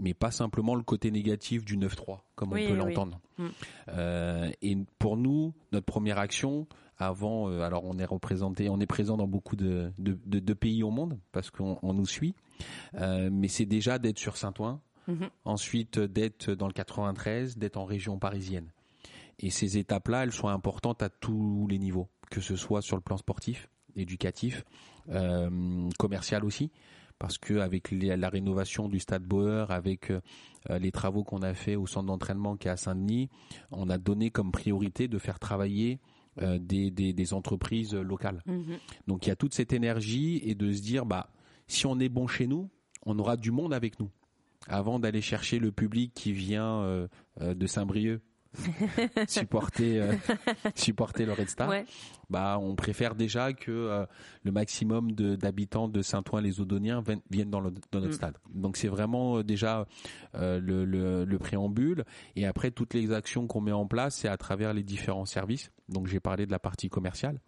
[0.00, 2.78] mais pas simplement le côté négatif du 9-3 comme Oui, on peut oui.
[2.78, 3.20] l'entendre.
[3.38, 3.46] Mm.
[3.88, 6.66] Euh, et pour nous, notre première action,
[6.98, 10.54] avant, euh, alors on est représenté, on est présent dans beaucoup de, de, de- de
[10.54, 12.34] pays au monde parce qu'on on nous suit,
[12.96, 15.30] Euh, mais c'est déjà d'être sur Saint-Ouen, Mhm.
[15.46, 18.70] ensuite d'être dans le 93, d'être en région parisienne.
[19.38, 23.02] Et ces étapes-là, elles sont importantes à tous les niveaux, que ce soit sur le
[23.02, 24.64] plan sportif, éducatif,
[25.98, 26.70] commercial aussi,
[27.20, 30.20] parce que avec les- la rénovation du stade Bauer, avec euh,
[30.80, 33.28] les travaux qu'on a fait au centre d'entraînement qui est à Saint-Denis,
[33.70, 36.00] on a donné comme priorité de faire travailler
[36.42, 38.42] euh, des, des, des entreprises locales.
[38.46, 38.78] Mhm.
[39.06, 41.30] Donc il y a toute cette énergie et de se dire bah
[41.68, 42.68] si on est bon chez nous,
[43.06, 44.10] on aura du monde avec nous.
[44.66, 47.08] Avant d'aller chercher le public qui vient euh,
[47.40, 48.20] euh, de Saint-Brieuc
[49.28, 50.12] supporter euh,
[50.74, 51.84] supporter le Red Star, Ouais.
[52.30, 54.06] bah on préfère déjà que euh,
[54.42, 58.12] le maximum d'habitants de Saint-Ouen-les-Odoniens viennent, viennent dans, le- dans notre Mm.
[58.12, 58.38] stade.
[58.52, 59.86] Donc c'est vraiment euh, déjà
[60.34, 62.04] le, le, le préambule
[62.36, 65.70] et après toutes les actions qu'on met en place, c'est à travers les différents services.
[65.88, 67.40] Donc j'ai parlé de la partie commerciale.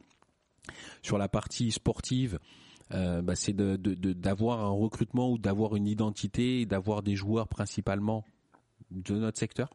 [1.02, 2.38] Sur la partie sportive,
[2.92, 7.02] euh, bah, c'est de- de- de- d'avoir un recrutement ou d'avoir une identité et d'avoir
[7.02, 8.24] des joueurs principalement
[8.92, 9.70] de notre secteur.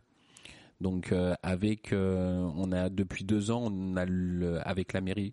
[0.80, 5.32] Donc euh, avec, euh, on a depuis deux ans, on a le- avec la mairie,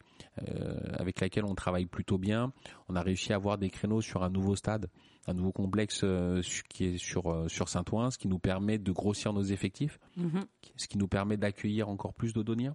[0.48, 2.52] euh, avec laquelle on travaille plutôt bien,
[2.88, 4.88] on a réussi à avoir des créneaux sur un nouveau stade,
[5.26, 8.90] un nouveau complexe euh, qui est sur euh, sur Saint-Ouen, ce qui nous permet de
[8.90, 10.46] grossir nos effectifs, Mhm.
[10.76, 12.74] ce qui nous permet d'accueillir encore plus d'Odoniens.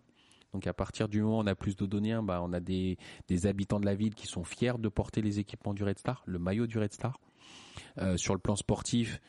[0.53, 3.45] Donc à partir du moment où on a plus d'Odoniens, bah, on a des, des
[3.47, 6.38] habitants de la ville qui sont fiers de porter les équipements du Red Star, le
[6.39, 7.19] maillot du Red Star.
[7.97, 9.19] Euh, sur le plan sportif,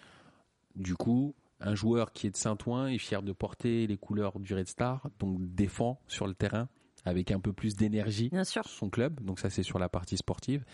[0.77, 4.55] du coup, un joueur qui est de Saint-Ouen est fier de porter les couleurs du
[4.55, 6.69] Red Star, donc défend sur le terrain
[7.07, 8.31] avec un peu plus d'énergie
[8.67, 9.21] son club.
[9.23, 10.65] Donc ça c'est sur la partie sportive.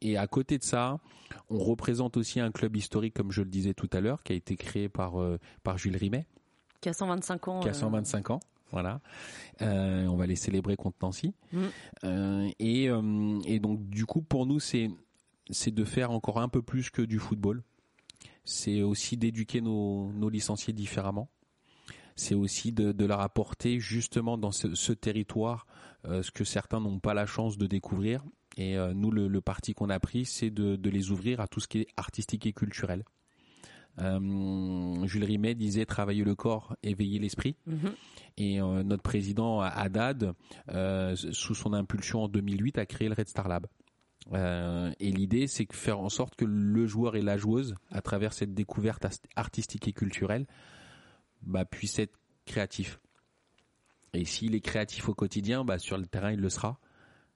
[0.00, 0.98] Et à côté de ça,
[1.48, 4.36] on représente aussi un club historique, comme je le disais tout à l'heure, qui a
[4.36, 6.26] été créé par euh, par Jules Rimet
[6.80, 7.60] Qui a 125 ans.
[7.60, 8.40] qui a euh, 125 ans.
[8.72, 9.00] Voilà.
[9.62, 11.34] Euh, on va les célébrer contre Nancy.
[11.52, 11.58] Mm.
[12.04, 14.90] Euh, et, euh, et donc, du coup, pour nous, c'est
[15.52, 17.64] c'est de faire encore un peu plus que du football.
[18.44, 21.30] C'est aussi d'éduquer nos, nos licenciés différemment.
[22.16, 25.66] C'est aussi de, de leur apporter justement dans ce, ce territoire
[26.06, 28.22] euh, ce que certains n'ont pas la chance de découvrir.
[28.56, 31.46] Et euh, nous, le, le parti qu'on a pris, c'est de, de les ouvrir à
[31.48, 33.04] tout ce qui est artistique et culturel.
[33.98, 37.56] Euh, Jules Rimet disait travailler le corps, éveiller l'esprit.
[37.66, 37.92] mhm.
[38.38, 40.32] Et notre président Haddad,
[41.32, 43.66] sous son impulsion en 2008, a créé le Red Star Lab.
[44.32, 48.02] Euh, et l'idée, c'est de faire en sorte que le joueur et la joueuse, à
[48.02, 49.06] travers cette découverte
[49.36, 50.46] artistique et culturelle,
[51.42, 53.00] bah, puisse être créatif.
[54.12, 56.78] Et s'il est créatif au quotidien, bah, sur le terrain, il le sera.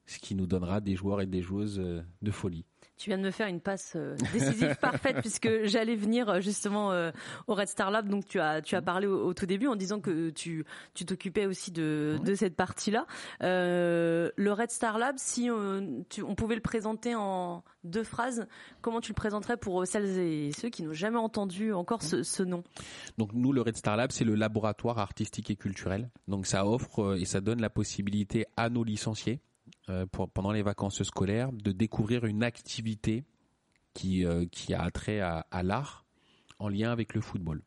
[0.07, 2.67] Ce qui nous donnera des joueurs et des joueuses euh, de folie.
[2.97, 6.93] Tu viens de me faire une passe euh, décisive parfaite puisque j'allais venir euh, justement
[6.93, 7.11] euh,
[7.49, 8.09] au Red Star Lab.
[8.09, 11.05] Donc tu as tu as parlé au, au tout début en disant que tu tu
[11.05, 13.07] t'occupais aussi de de cette partie-là.
[13.43, 18.47] Euh, le Red Star Lab, si on, tu- on pouvait le présenter en deux phrases,
[18.81, 22.43] comment tu le présenterais pour celles et ceux qui n'ont jamais entendu encore ce, ce
[22.45, 22.63] nom?
[23.19, 26.11] Donc nous, le Red Star Lab, c'est le laboratoire artistique et culturel.
[26.29, 29.41] Donc ça offre et ça donne la possibilité à nos licenciés,
[29.91, 33.25] euh, pour- pendant les vacances scolaires, de découvrir une activité
[33.93, 36.05] qui, euh, qui a trait à, à l'art
[36.59, 37.63] en lien avec le football.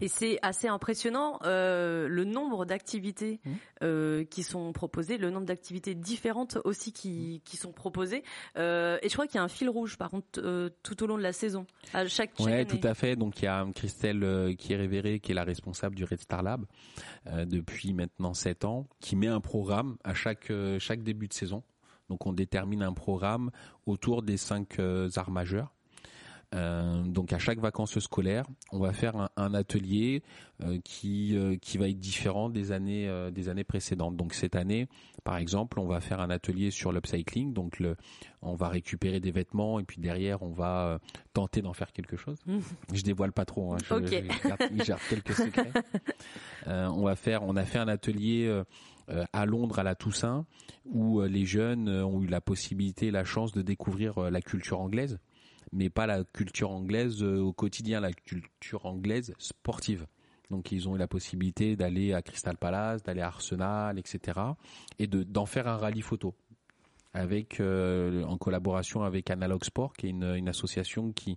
[0.00, 3.50] Et c'est assez impressionnant euh, le nombre d'activités mmh.
[3.82, 8.22] euh, qui sont proposées, le nombre d'activités différentes aussi qui, qui sont proposées.
[8.56, 10.40] Euh, et je crois qu'il y a un fil rouge, par contre,
[10.82, 13.16] tout au long de la saison, à chaque, chaque ouais, tout à fait.
[13.16, 16.42] Donc il y a Christelle qui est révérée, qui est la responsable du Red Star
[16.42, 16.64] Lab
[17.26, 21.62] depuis maintenant sept ans, qui met un programme à chaque chaque début de saison.
[22.08, 23.50] Donc on détermine un programme
[23.86, 25.74] autour des cinq arts majeurs
[26.52, 30.22] euh, donc à chaque vacances scolaires, on va faire un, atelier
[30.62, 34.16] euh, qui euh, qui va être différent des années des années précédentes.
[34.16, 34.88] Donc cette année,
[35.22, 37.52] par exemple, on va faire un atelier sur l'upcycling.
[37.52, 37.96] Donc le,
[38.42, 40.98] on va récupérer des vêtements et puis derrière on va
[41.32, 42.38] tenter d'en faire quelque chose.
[42.46, 42.58] Mmh.
[42.94, 43.74] Je dévoile pas trop.
[43.74, 44.26] Hein, je, okay.
[44.84, 45.72] garde, quelques secrets.
[46.66, 48.62] on va faire, on a fait un atelier
[49.32, 50.46] à Londres à la Toussaint
[50.84, 55.20] où les jeunes ont eu la possibilité, la chance de découvrir la culture anglaise
[55.72, 60.06] mais pas la culture anglaise euh, au quotidien, la culture anglaise sportive.
[60.50, 64.40] Donc ils ont eu la possibilité d'aller à Crystal Palace, d'aller à Arsenal, etc.
[64.98, 66.34] et de d'en faire un rallye photo
[67.12, 71.36] avec euh, en collaboration avec Analog Sport, qui est une, association qui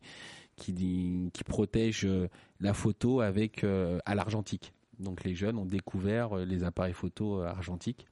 [0.55, 2.27] qui, qui protège euh,
[2.59, 4.73] la photo avec à l'argentique.
[4.99, 8.07] Donc les jeunes ont découvert les appareils photo argentiques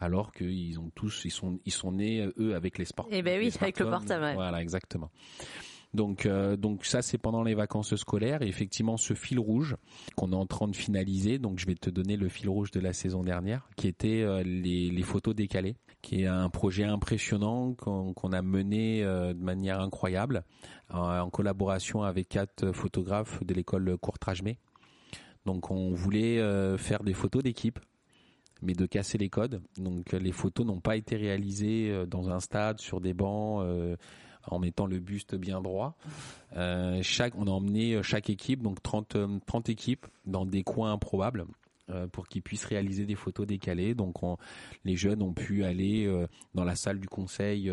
[0.00, 3.06] alors qu'ils ont tous, ils sont, ils sont nés eux avec les sports.
[3.10, 4.34] Eh ben oui, avec le portable.
[4.34, 5.10] Voilà, exactement.
[5.92, 9.76] Donc, euh, donc ça c'est pendant les vacances scolaires et effectivement ce fil rouge
[10.14, 11.38] qu'on est en train de finaliser.
[11.38, 14.42] Donc je vais te donner le fil rouge de la saison dernière, qui était euh,
[14.44, 19.80] les, les, photos décalées, qui est un projet impressionnant qu'on a mené euh, de manière
[19.80, 20.44] incroyable
[20.92, 24.58] en collaboration avec quatre photographes de l'école Courtrage-May.
[25.46, 26.38] Donc on voulait
[26.78, 27.78] faire des photos d'équipe
[28.62, 29.62] mais de casser les codes.
[29.76, 33.96] Donc les photos n'ont pas été réalisées euh, dans un stade, sur des bancs, euh,
[34.46, 35.96] en mettant le buste bien droit.
[36.56, 37.02] Euh,
[37.36, 41.44] on a emmené chaque équipe, donc 30, 30 équipes, dans des coins improbables
[42.12, 43.94] pour qu'ils puissent réaliser des photos décalées.
[43.96, 44.18] Donc
[44.84, 46.08] les jeunes ont pu aller
[46.54, 47.70] dans la salle du conseil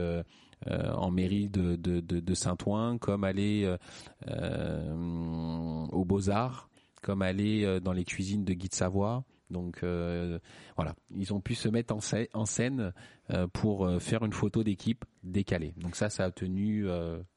[0.66, 3.72] en mairie de, de Saint-Ouen, comme aller
[5.92, 6.68] aux Beaux-Arts,
[7.04, 9.24] comme aller dans les cuisines de Guy de Savoie.
[9.50, 10.40] Donc euh,
[10.76, 12.92] voilà, ils ont pu se mettre en, scène euh,
[13.54, 15.74] pour euh, faire une photo d'équipe décalée.
[15.78, 16.88] Donc ça, ça a tenu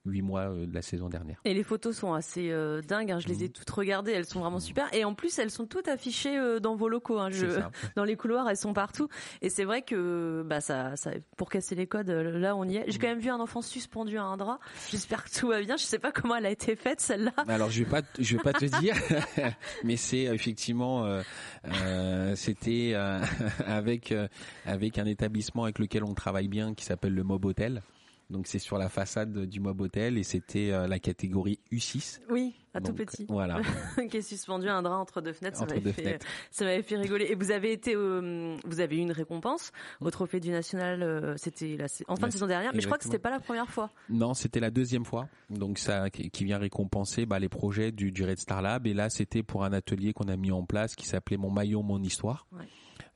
[0.05, 1.41] huit mois de la saison dernière.
[1.45, 2.55] Et les photos sont assez
[2.87, 3.11] dingues.
[3.11, 3.19] Hein.
[3.19, 3.53] Je les ai mhm.
[3.53, 4.13] toutes regardées.
[4.13, 4.87] Elles sont vraiment super.
[4.95, 7.19] Et en plus, elles sont toutes affichées dans vos locaux.
[7.19, 7.31] Hein.
[7.97, 9.09] dans les couloirs, elles sont partout.
[9.43, 12.85] Et c'est vrai que bah ça, ça, pour casser les codes, là on y est.
[12.87, 14.61] J'ai quand même vu un enfant suspendu à un drap.
[14.91, 15.77] J'espère que tout va bien.
[15.77, 17.33] Je sais pas comment elle a été faite celle-là.
[17.49, 18.95] Alors je vais pas, je vais pas te dire,
[19.85, 21.21] mais c'est effectivement.
[21.65, 23.21] Euh, c'était euh,
[23.67, 24.29] avec euh,
[24.65, 27.83] avec un établissement avec lequel on travaille bien qui s'appelle le Mob Hotel.
[28.31, 32.21] Donc c'est sur la façade du Mob Hotel et c'était la catégorie U6.
[32.31, 33.27] Oui, à tout petit.
[33.29, 33.61] Voilà.
[34.09, 35.59] qui est suspendu à un drap entre deux fenêtres.
[35.59, 37.27] ça m'avait fait, ça m'avait fait rigoler.
[37.31, 41.35] Et vous avez été, vous avez eu une récompense au trophée du national.
[41.39, 43.69] c'était la, en fin de saison dernière, mais je crois que c'était pas la première
[43.69, 43.91] fois.
[44.09, 45.29] Non, c'était la deuxième fois.
[45.51, 48.87] Donc ça, qui vient récompenser bah, les projets du, du Red Star Lab.
[48.87, 51.83] Et là, c'était pour un atelier qu'on a mis en place qui s'appelait Mon maillot,
[51.83, 52.47] mon histoire.
[52.53, 52.69] Ouais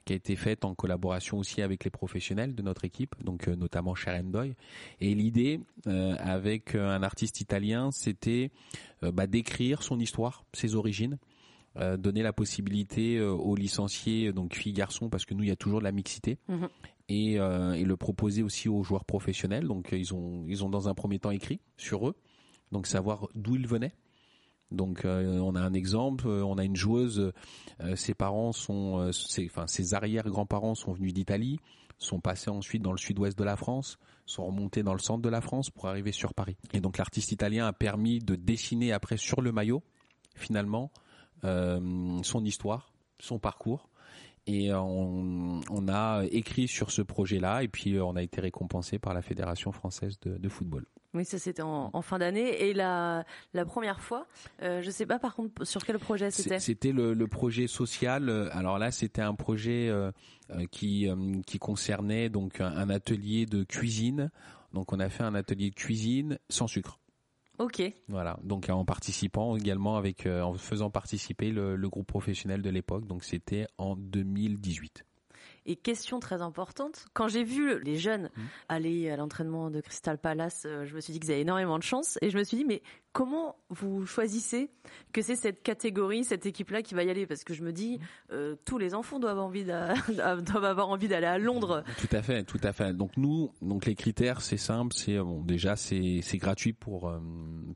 [0.05, 3.57] qui a été faite en collaboration aussi avec les professionnels de notre équipe, donc euh,
[3.57, 4.55] notamment Sharon Doy.
[5.01, 8.51] Et l'idée, euh, avec euh, un artiste italien, c'était
[9.03, 11.19] bah, d'écrire son histoire, ses origines,
[11.99, 15.81] donner la possibilité aux licenciés, donc filles garçons, parce que nous il y a toujours
[15.81, 16.69] de la mixité, mhm.
[17.11, 19.67] et, et, le proposer aussi aux joueurs professionnels.
[19.67, 22.15] Donc ils ont ils ont dans un premier temps écrit sur eux,
[22.73, 23.93] donc savoir d'où ils venaient
[24.75, 27.33] donc euh, on a un exemple, euh, on a une joueuse,
[27.81, 31.59] euh, ses parents sont, ses, enfin ses arrière-grands-parents sont venus d'Italie,
[31.99, 35.29] sont passés ensuite dans le sud-ouest de la France, sont remontés dans le centre de
[35.29, 36.57] la France pour arriver sur Paris.
[36.73, 39.83] Et donc l'artiste italien a permis de dessiner après sur le maillot,
[40.35, 40.91] finalement,
[41.43, 43.91] son histoire, son parcours.
[44.47, 49.23] Et on, a écrit sur ce projet-là, et puis on a été récompensé par la
[49.23, 50.87] Fédération française de football.
[51.15, 52.69] Oui, ça c'était en, fin d'année.
[52.69, 54.27] Et la, la première fois,
[54.63, 56.59] euh, je sais pas par contre sur quel projet c'était?
[56.59, 58.51] C'était le, le, projet social.
[58.53, 60.11] Alors là, c'était un projet euh,
[60.51, 64.31] euh, qui, euh, qui concernait donc un, atelier de cuisine.
[64.73, 66.99] Donc on a fait un atelier de cuisine sans sucre.
[67.59, 67.81] Ok.
[68.09, 68.37] Voilà.
[68.43, 73.07] Donc en participant également avec, en faisant participer le, le groupe professionnel de l'époque.
[73.07, 75.05] Donc c'était en 2018.
[75.67, 78.43] Et question très importante, quand j'ai vu les jeunes mmh.
[78.69, 81.83] aller à l'entraînement de Crystal Palace, euh, je me suis dit qu'ils avaient énormément de
[81.83, 82.19] chance.
[82.23, 84.71] Et je me suis dit, mais comment vous choisissez
[85.13, 87.27] que c'est cette catégorie, cette équipe-là qui va y aller?
[87.27, 88.03] Parce que je me dis, mmh.
[88.33, 89.65] euh, tous les enfants doivent, envie
[90.09, 91.83] doivent avoir envie d'aller à Londres.
[91.99, 92.93] Tout à fait, tout à fait.
[92.93, 94.95] Donc nous, donc les critères, c'est simple.
[94.95, 97.13] C'est bon, déjà, c'est gratuit pour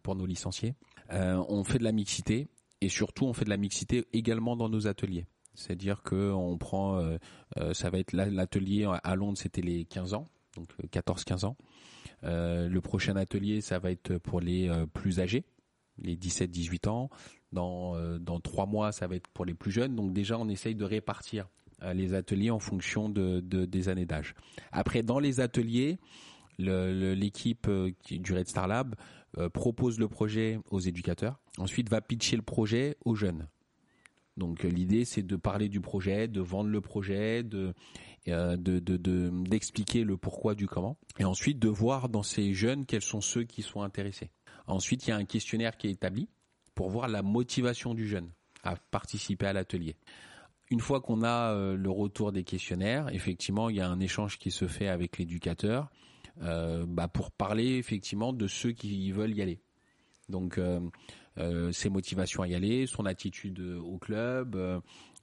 [0.03, 0.75] pour nos licenciés.
[1.13, 2.49] Euh, on fait de la mixité
[2.81, 5.27] Et surtout, on fait de la mixité également dans nos ateliers.
[5.59, 7.19] C'est-à-dire que on prend, euh,
[7.59, 10.25] euh, ça va être l'atelier à Londres, c'était les 15 ans,
[10.57, 11.57] donc 14-15 ans.
[12.23, 15.45] Euh, le prochain atelier, ça va être pour les plus âgés,
[16.01, 17.11] les 17-18 ans.
[17.51, 19.97] Dans trois mois, ça va être pour les plus jeunes.
[19.97, 21.49] Donc déjà, on essaye de répartir
[21.93, 24.35] les ateliers en fonction de, de des années d'âge.
[24.71, 25.99] Après, dans les ateliers,
[26.59, 27.69] l'équipe
[28.11, 28.95] du Red Star Lab
[29.55, 31.41] propose le projet aux éducateurs.
[31.59, 33.49] Ensuite, va pitcher le projet aux jeunes.
[34.39, 37.75] Donc euh, l'idée c'est de parler du projet, de vendre le projet, de
[38.29, 43.21] euh, d'expliquer le pourquoi du comment, et ensuite de voir dans ces jeunes quels sont
[43.21, 44.31] ceux qui sont intéressés.
[44.67, 46.29] Ensuite, il y a un questionnaire qui est établi
[46.75, 48.31] pour voir la motivation du jeune
[48.65, 49.97] à participer à l'atelier.
[50.71, 54.39] Une fois qu'on a euh, le retour des questionnaires, effectivement, il y a un échange
[54.39, 55.91] qui se fait avec l'éducateur
[56.41, 59.59] bah, pour parler effectivement de ceux qui veulent y aller.
[60.29, 60.61] Donc
[61.73, 64.81] ses motivations à y aller, son attitude au club, euh,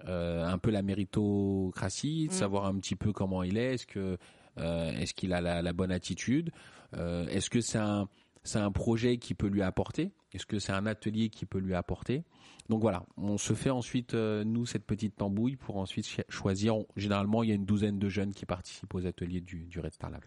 [0.08, 2.36] euh, un peu la méritocratie, de mm.
[2.36, 4.18] savoir un petit peu comment il est, est-ce que
[4.58, 6.50] est-ce qu'il a la, bonne attitude,
[6.94, 8.08] est-ce que c'est un
[8.44, 11.74] c'est un projet qui peut lui apporter, est-ce que c'est un atelier qui peut lui
[11.74, 12.24] apporter.
[12.70, 16.76] Donc voilà, on se fait ensuite nous cette petite tambouille pour ensuite choisir.
[16.96, 19.92] Généralement, il y a une douzaine de jeunes qui participent aux ateliers du, du Red
[19.92, 20.22] Star Lab.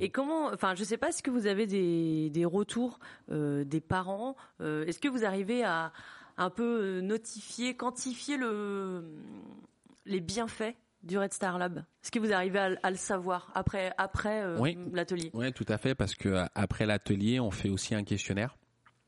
[0.00, 2.98] Et comment, enfin, je sais pas, est-ce que vous avez des, des retours
[3.30, 5.92] euh, des parents euh, Est-ce que vous arrivez à
[6.38, 9.04] un peu euh, notifier, quantifier le,
[10.06, 11.84] les bienfaits du Red Star Lab?
[12.02, 14.44] Est-ce que vous arrivez à, le savoir après, après
[14.92, 15.30] l'atelier?
[15.34, 18.56] Oui, tout à fait, parce que après l'atelier, on fait aussi un questionnaire.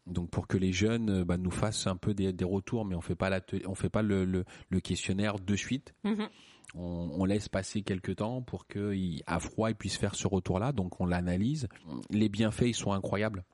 [0.06, 3.00] Donc pour que les jeunes bah, nous fassent un peu des, des, retours, mais on
[3.00, 3.30] fait pas
[3.64, 5.94] on fait pas le, le, le questionnaire de suite.
[6.04, 6.28] Mm-hmm
[6.74, 10.72] on, laisse passer quelques temps pour qu'il, à froid, il puisse faire ce retour-là.
[10.72, 11.68] Donc on l'analyse.
[12.10, 13.44] Les bienfaits, ils sont incroyables.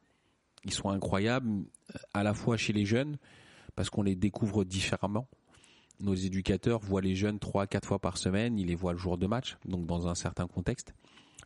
[0.65, 3.17] Ils sont incroyables euh, à la fois chez les jeunes
[3.75, 5.29] parce qu'on les découvre différemment.
[6.01, 8.59] Nos éducateurs voient les jeunes trois, quatre fois par semaine.
[8.59, 10.95] Ils les voient le jour de match, donc dans un certain contexte.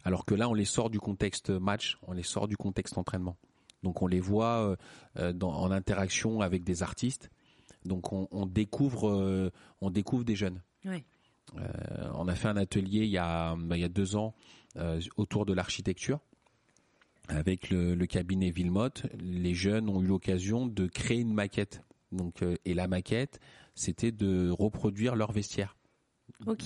[0.05, 3.37] Alors que là, on les sort du contexte match, on les sort du contexte entraînement.
[3.83, 4.77] Donc on les voit euh,
[5.19, 7.31] euh, en interaction avec des artistes.
[7.85, 9.53] Donc on, découvre,
[9.83, 10.63] on découvre des jeunes.
[11.57, 14.35] Euh, on a fait un atelier il y a, bah, il y a deux ans
[14.77, 16.21] euh, autour de l'architecture
[17.29, 19.07] avec le, cabinet Villemotte.
[19.19, 21.83] Les jeunes ont eu l'occasion de créer une maquette.
[22.13, 23.41] Donc, euh, et la maquette,
[23.75, 25.77] c'était de reproduire leur vestiaire.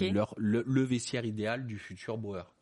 [0.01, 2.55] Leur, le, vestiaire idéal du futur Bauer.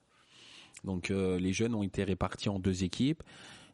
[0.84, 3.22] Donc les jeunes ont été répartis en deux équipes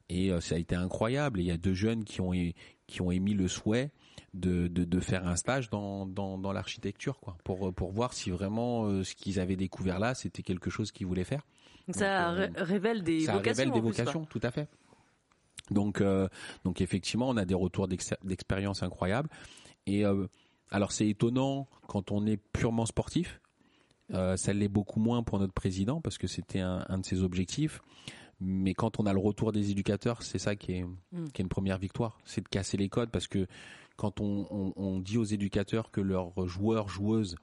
[0.09, 1.41] et ça a été incroyable.
[1.41, 2.33] il y a deux jeunes qui ont
[2.87, 3.91] qui ont émis le souhait
[4.35, 8.87] de, de, faire un stage dans, dans, dans l'architecture, quoi, pour, pour voir si vraiment
[8.87, 11.47] euh, ce qu'ils avaient découvert là, c'était quelque chose qu'ils voulaient faire.
[11.91, 13.65] Ça euh, révèle des ça vocations.
[13.65, 14.69] révèle des vocations, tout à fait.
[15.71, 16.29] Donc, euh,
[16.65, 19.29] donc effectivement, on a des retours d'expérience incroyables.
[19.87, 20.05] Et
[20.71, 23.41] alors, c'est étonnant quand on est purement sportif.
[24.11, 27.81] ça l'est beaucoup moins pour notre président parce que c'était un, un de ses objectifs
[28.43, 31.31] mais quand on a le retour des éducateurs, c'est ça qui est, mm.
[31.33, 33.47] qui est une première victoire, c'est de casser les codes parce que
[33.97, 37.37] quand on, dit aux éducateurs que leurs joueurs, joueuses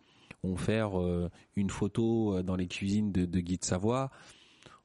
[0.44, 4.10] vont faire euh, une photo euh, dans les cuisines de, de Guy de Savoie,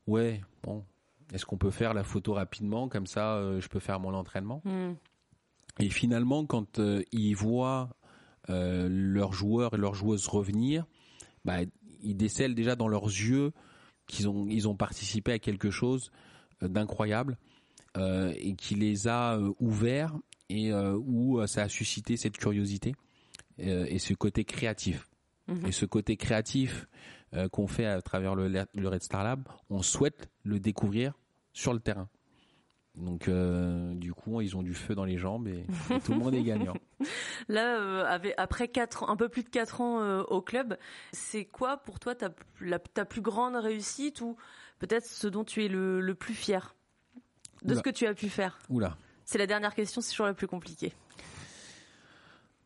[0.06, 0.84] ouais, bon,
[1.32, 4.62] est-ce qu'on peut faire la photo rapidement, comme ça euh, je peux faire mon entraînement?
[4.64, 4.94] Hmm.
[5.80, 7.90] Et finalement, quand ils voient
[8.48, 10.86] leurs joueurs et leurs joueuses revenir,
[11.44, 11.62] bah,
[12.02, 13.52] ils décèlent déjà dans leurs yeux
[14.06, 16.10] qu'ils ont, ils ont participé à quelque chose
[16.60, 17.36] d'incroyable
[17.96, 20.12] et qui les a ouverts
[20.48, 22.94] et euh, où euh, ça a suscité cette curiosité
[23.60, 25.08] euh, et ce côté créatif.
[25.48, 25.66] Mhm.
[25.66, 26.86] Et ce côté créatif
[27.50, 31.14] qu'on fait à travers le, le, Red Star Lab, on souhaite le découvrir
[31.52, 32.08] sur le terrain.
[32.94, 35.66] Donc du coup, ils ont du feu dans les jambes et,
[36.04, 36.74] tout le monde est gagnant.
[37.48, 40.76] Là, après quatre, un peu plus de 4 ans au club,
[41.12, 42.30] c'est quoi pour toi ta,
[42.94, 44.36] ta plus grande réussite ou
[44.78, 46.74] peut-être ce dont tu es le, le plus fier?
[47.62, 48.58] De ce que tu as pu faire?
[48.68, 48.96] Oula.
[49.24, 50.92] C'est la dernière question, c'est toujours la plus compliquée.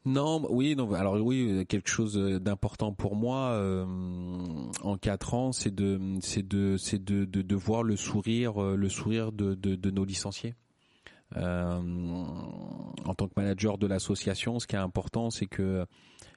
[0.09, 0.93] Non, oui, non.
[0.95, 3.85] Alors oui, quelque chose d'important pour moi euh,
[4.83, 8.89] en quatre ans, c'est de, c'est de, c'est de, de, voir le sourire, euh, le
[8.89, 10.55] sourire de, de, nos licenciés.
[11.37, 11.79] Euh,
[13.05, 15.85] en tant que manager de l'association, ce qui est important, c'est que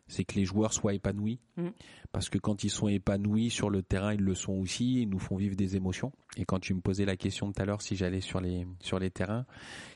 [0.08, 1.40] c'est que les joueurs soient épanouis.
[1.56, 1.70] Mm.
[2.12, 5.20] Parce que quand ils sont épanouis sur le terrain, ils le sont aussi, ils nous
[5.20, 6.12] font vivre des émotions.
[6.36, 9.00] Et quand tu me posais la question tout à l'heure si j'allais sur les, sur
[9.00, 9.46] les terrains,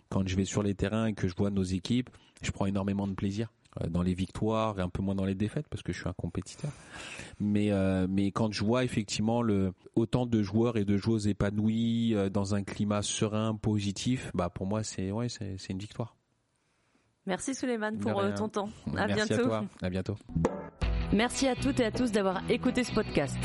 [0.07, 2.09] quand je vais sur les terrains et que je vois nos équipes,
[2.41, 3.55] je prends énormément de plaisir euh,
[3.89, 6.13] dans les victoires et un peu moins dans les défaites parce que je suis un
[6.13, 6.71] compétiteur.
[7.39, 12.13] Mais euh, mais quand je vois effectivement le autant de joueurs et de joueuses épanouis
[12.15, 16.15] euh, dans un climat serein, positif, bah pour moi c'est ouais c'est c'est une victoire.
[17.26, 18.69] Merci Suleiman pour ton temps.
[18.95, 19.45] À Merci bientôt.
[19.45, 19.65] À, toi.
[19.82, 20.15] à bientôt.
[21.11, 23.38] Merci à toutes et à tous d'avoir écouté ce podcast.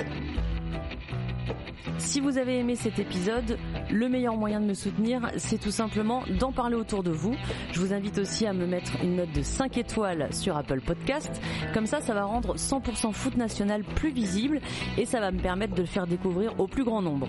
[1.99, 3.59] Si vous avez aimé cet épisode,
[3.91, 7.35] le meilleur moyen de me soutenir, c'est tout simplement d'en parler autour de vous.
[7.73, 11.41] Je vous invite aussi à me mettre une note de 5 étoiles sur Apple Podcast.
[11.75, 14.61] Comme ça, ça va rendre 100% foot national plus visible
[14.99, 17.29] et ça va me permettre de le faire découvrir au plus grand nombre.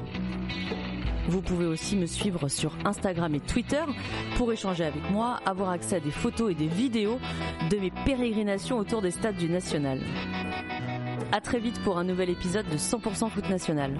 [1.27, 3.83] Vous pouvez aussi me suivre sur Instagram et Twitter
[4.35, 7.19] pour échanger avec moi, avoir accès à des photos et des vidéos
[7.69, 9.99] de mes pérégrinations autour des stades du National.
[11.33, 13.93] A très vite pour un nouvel épisode de 100% Foot National.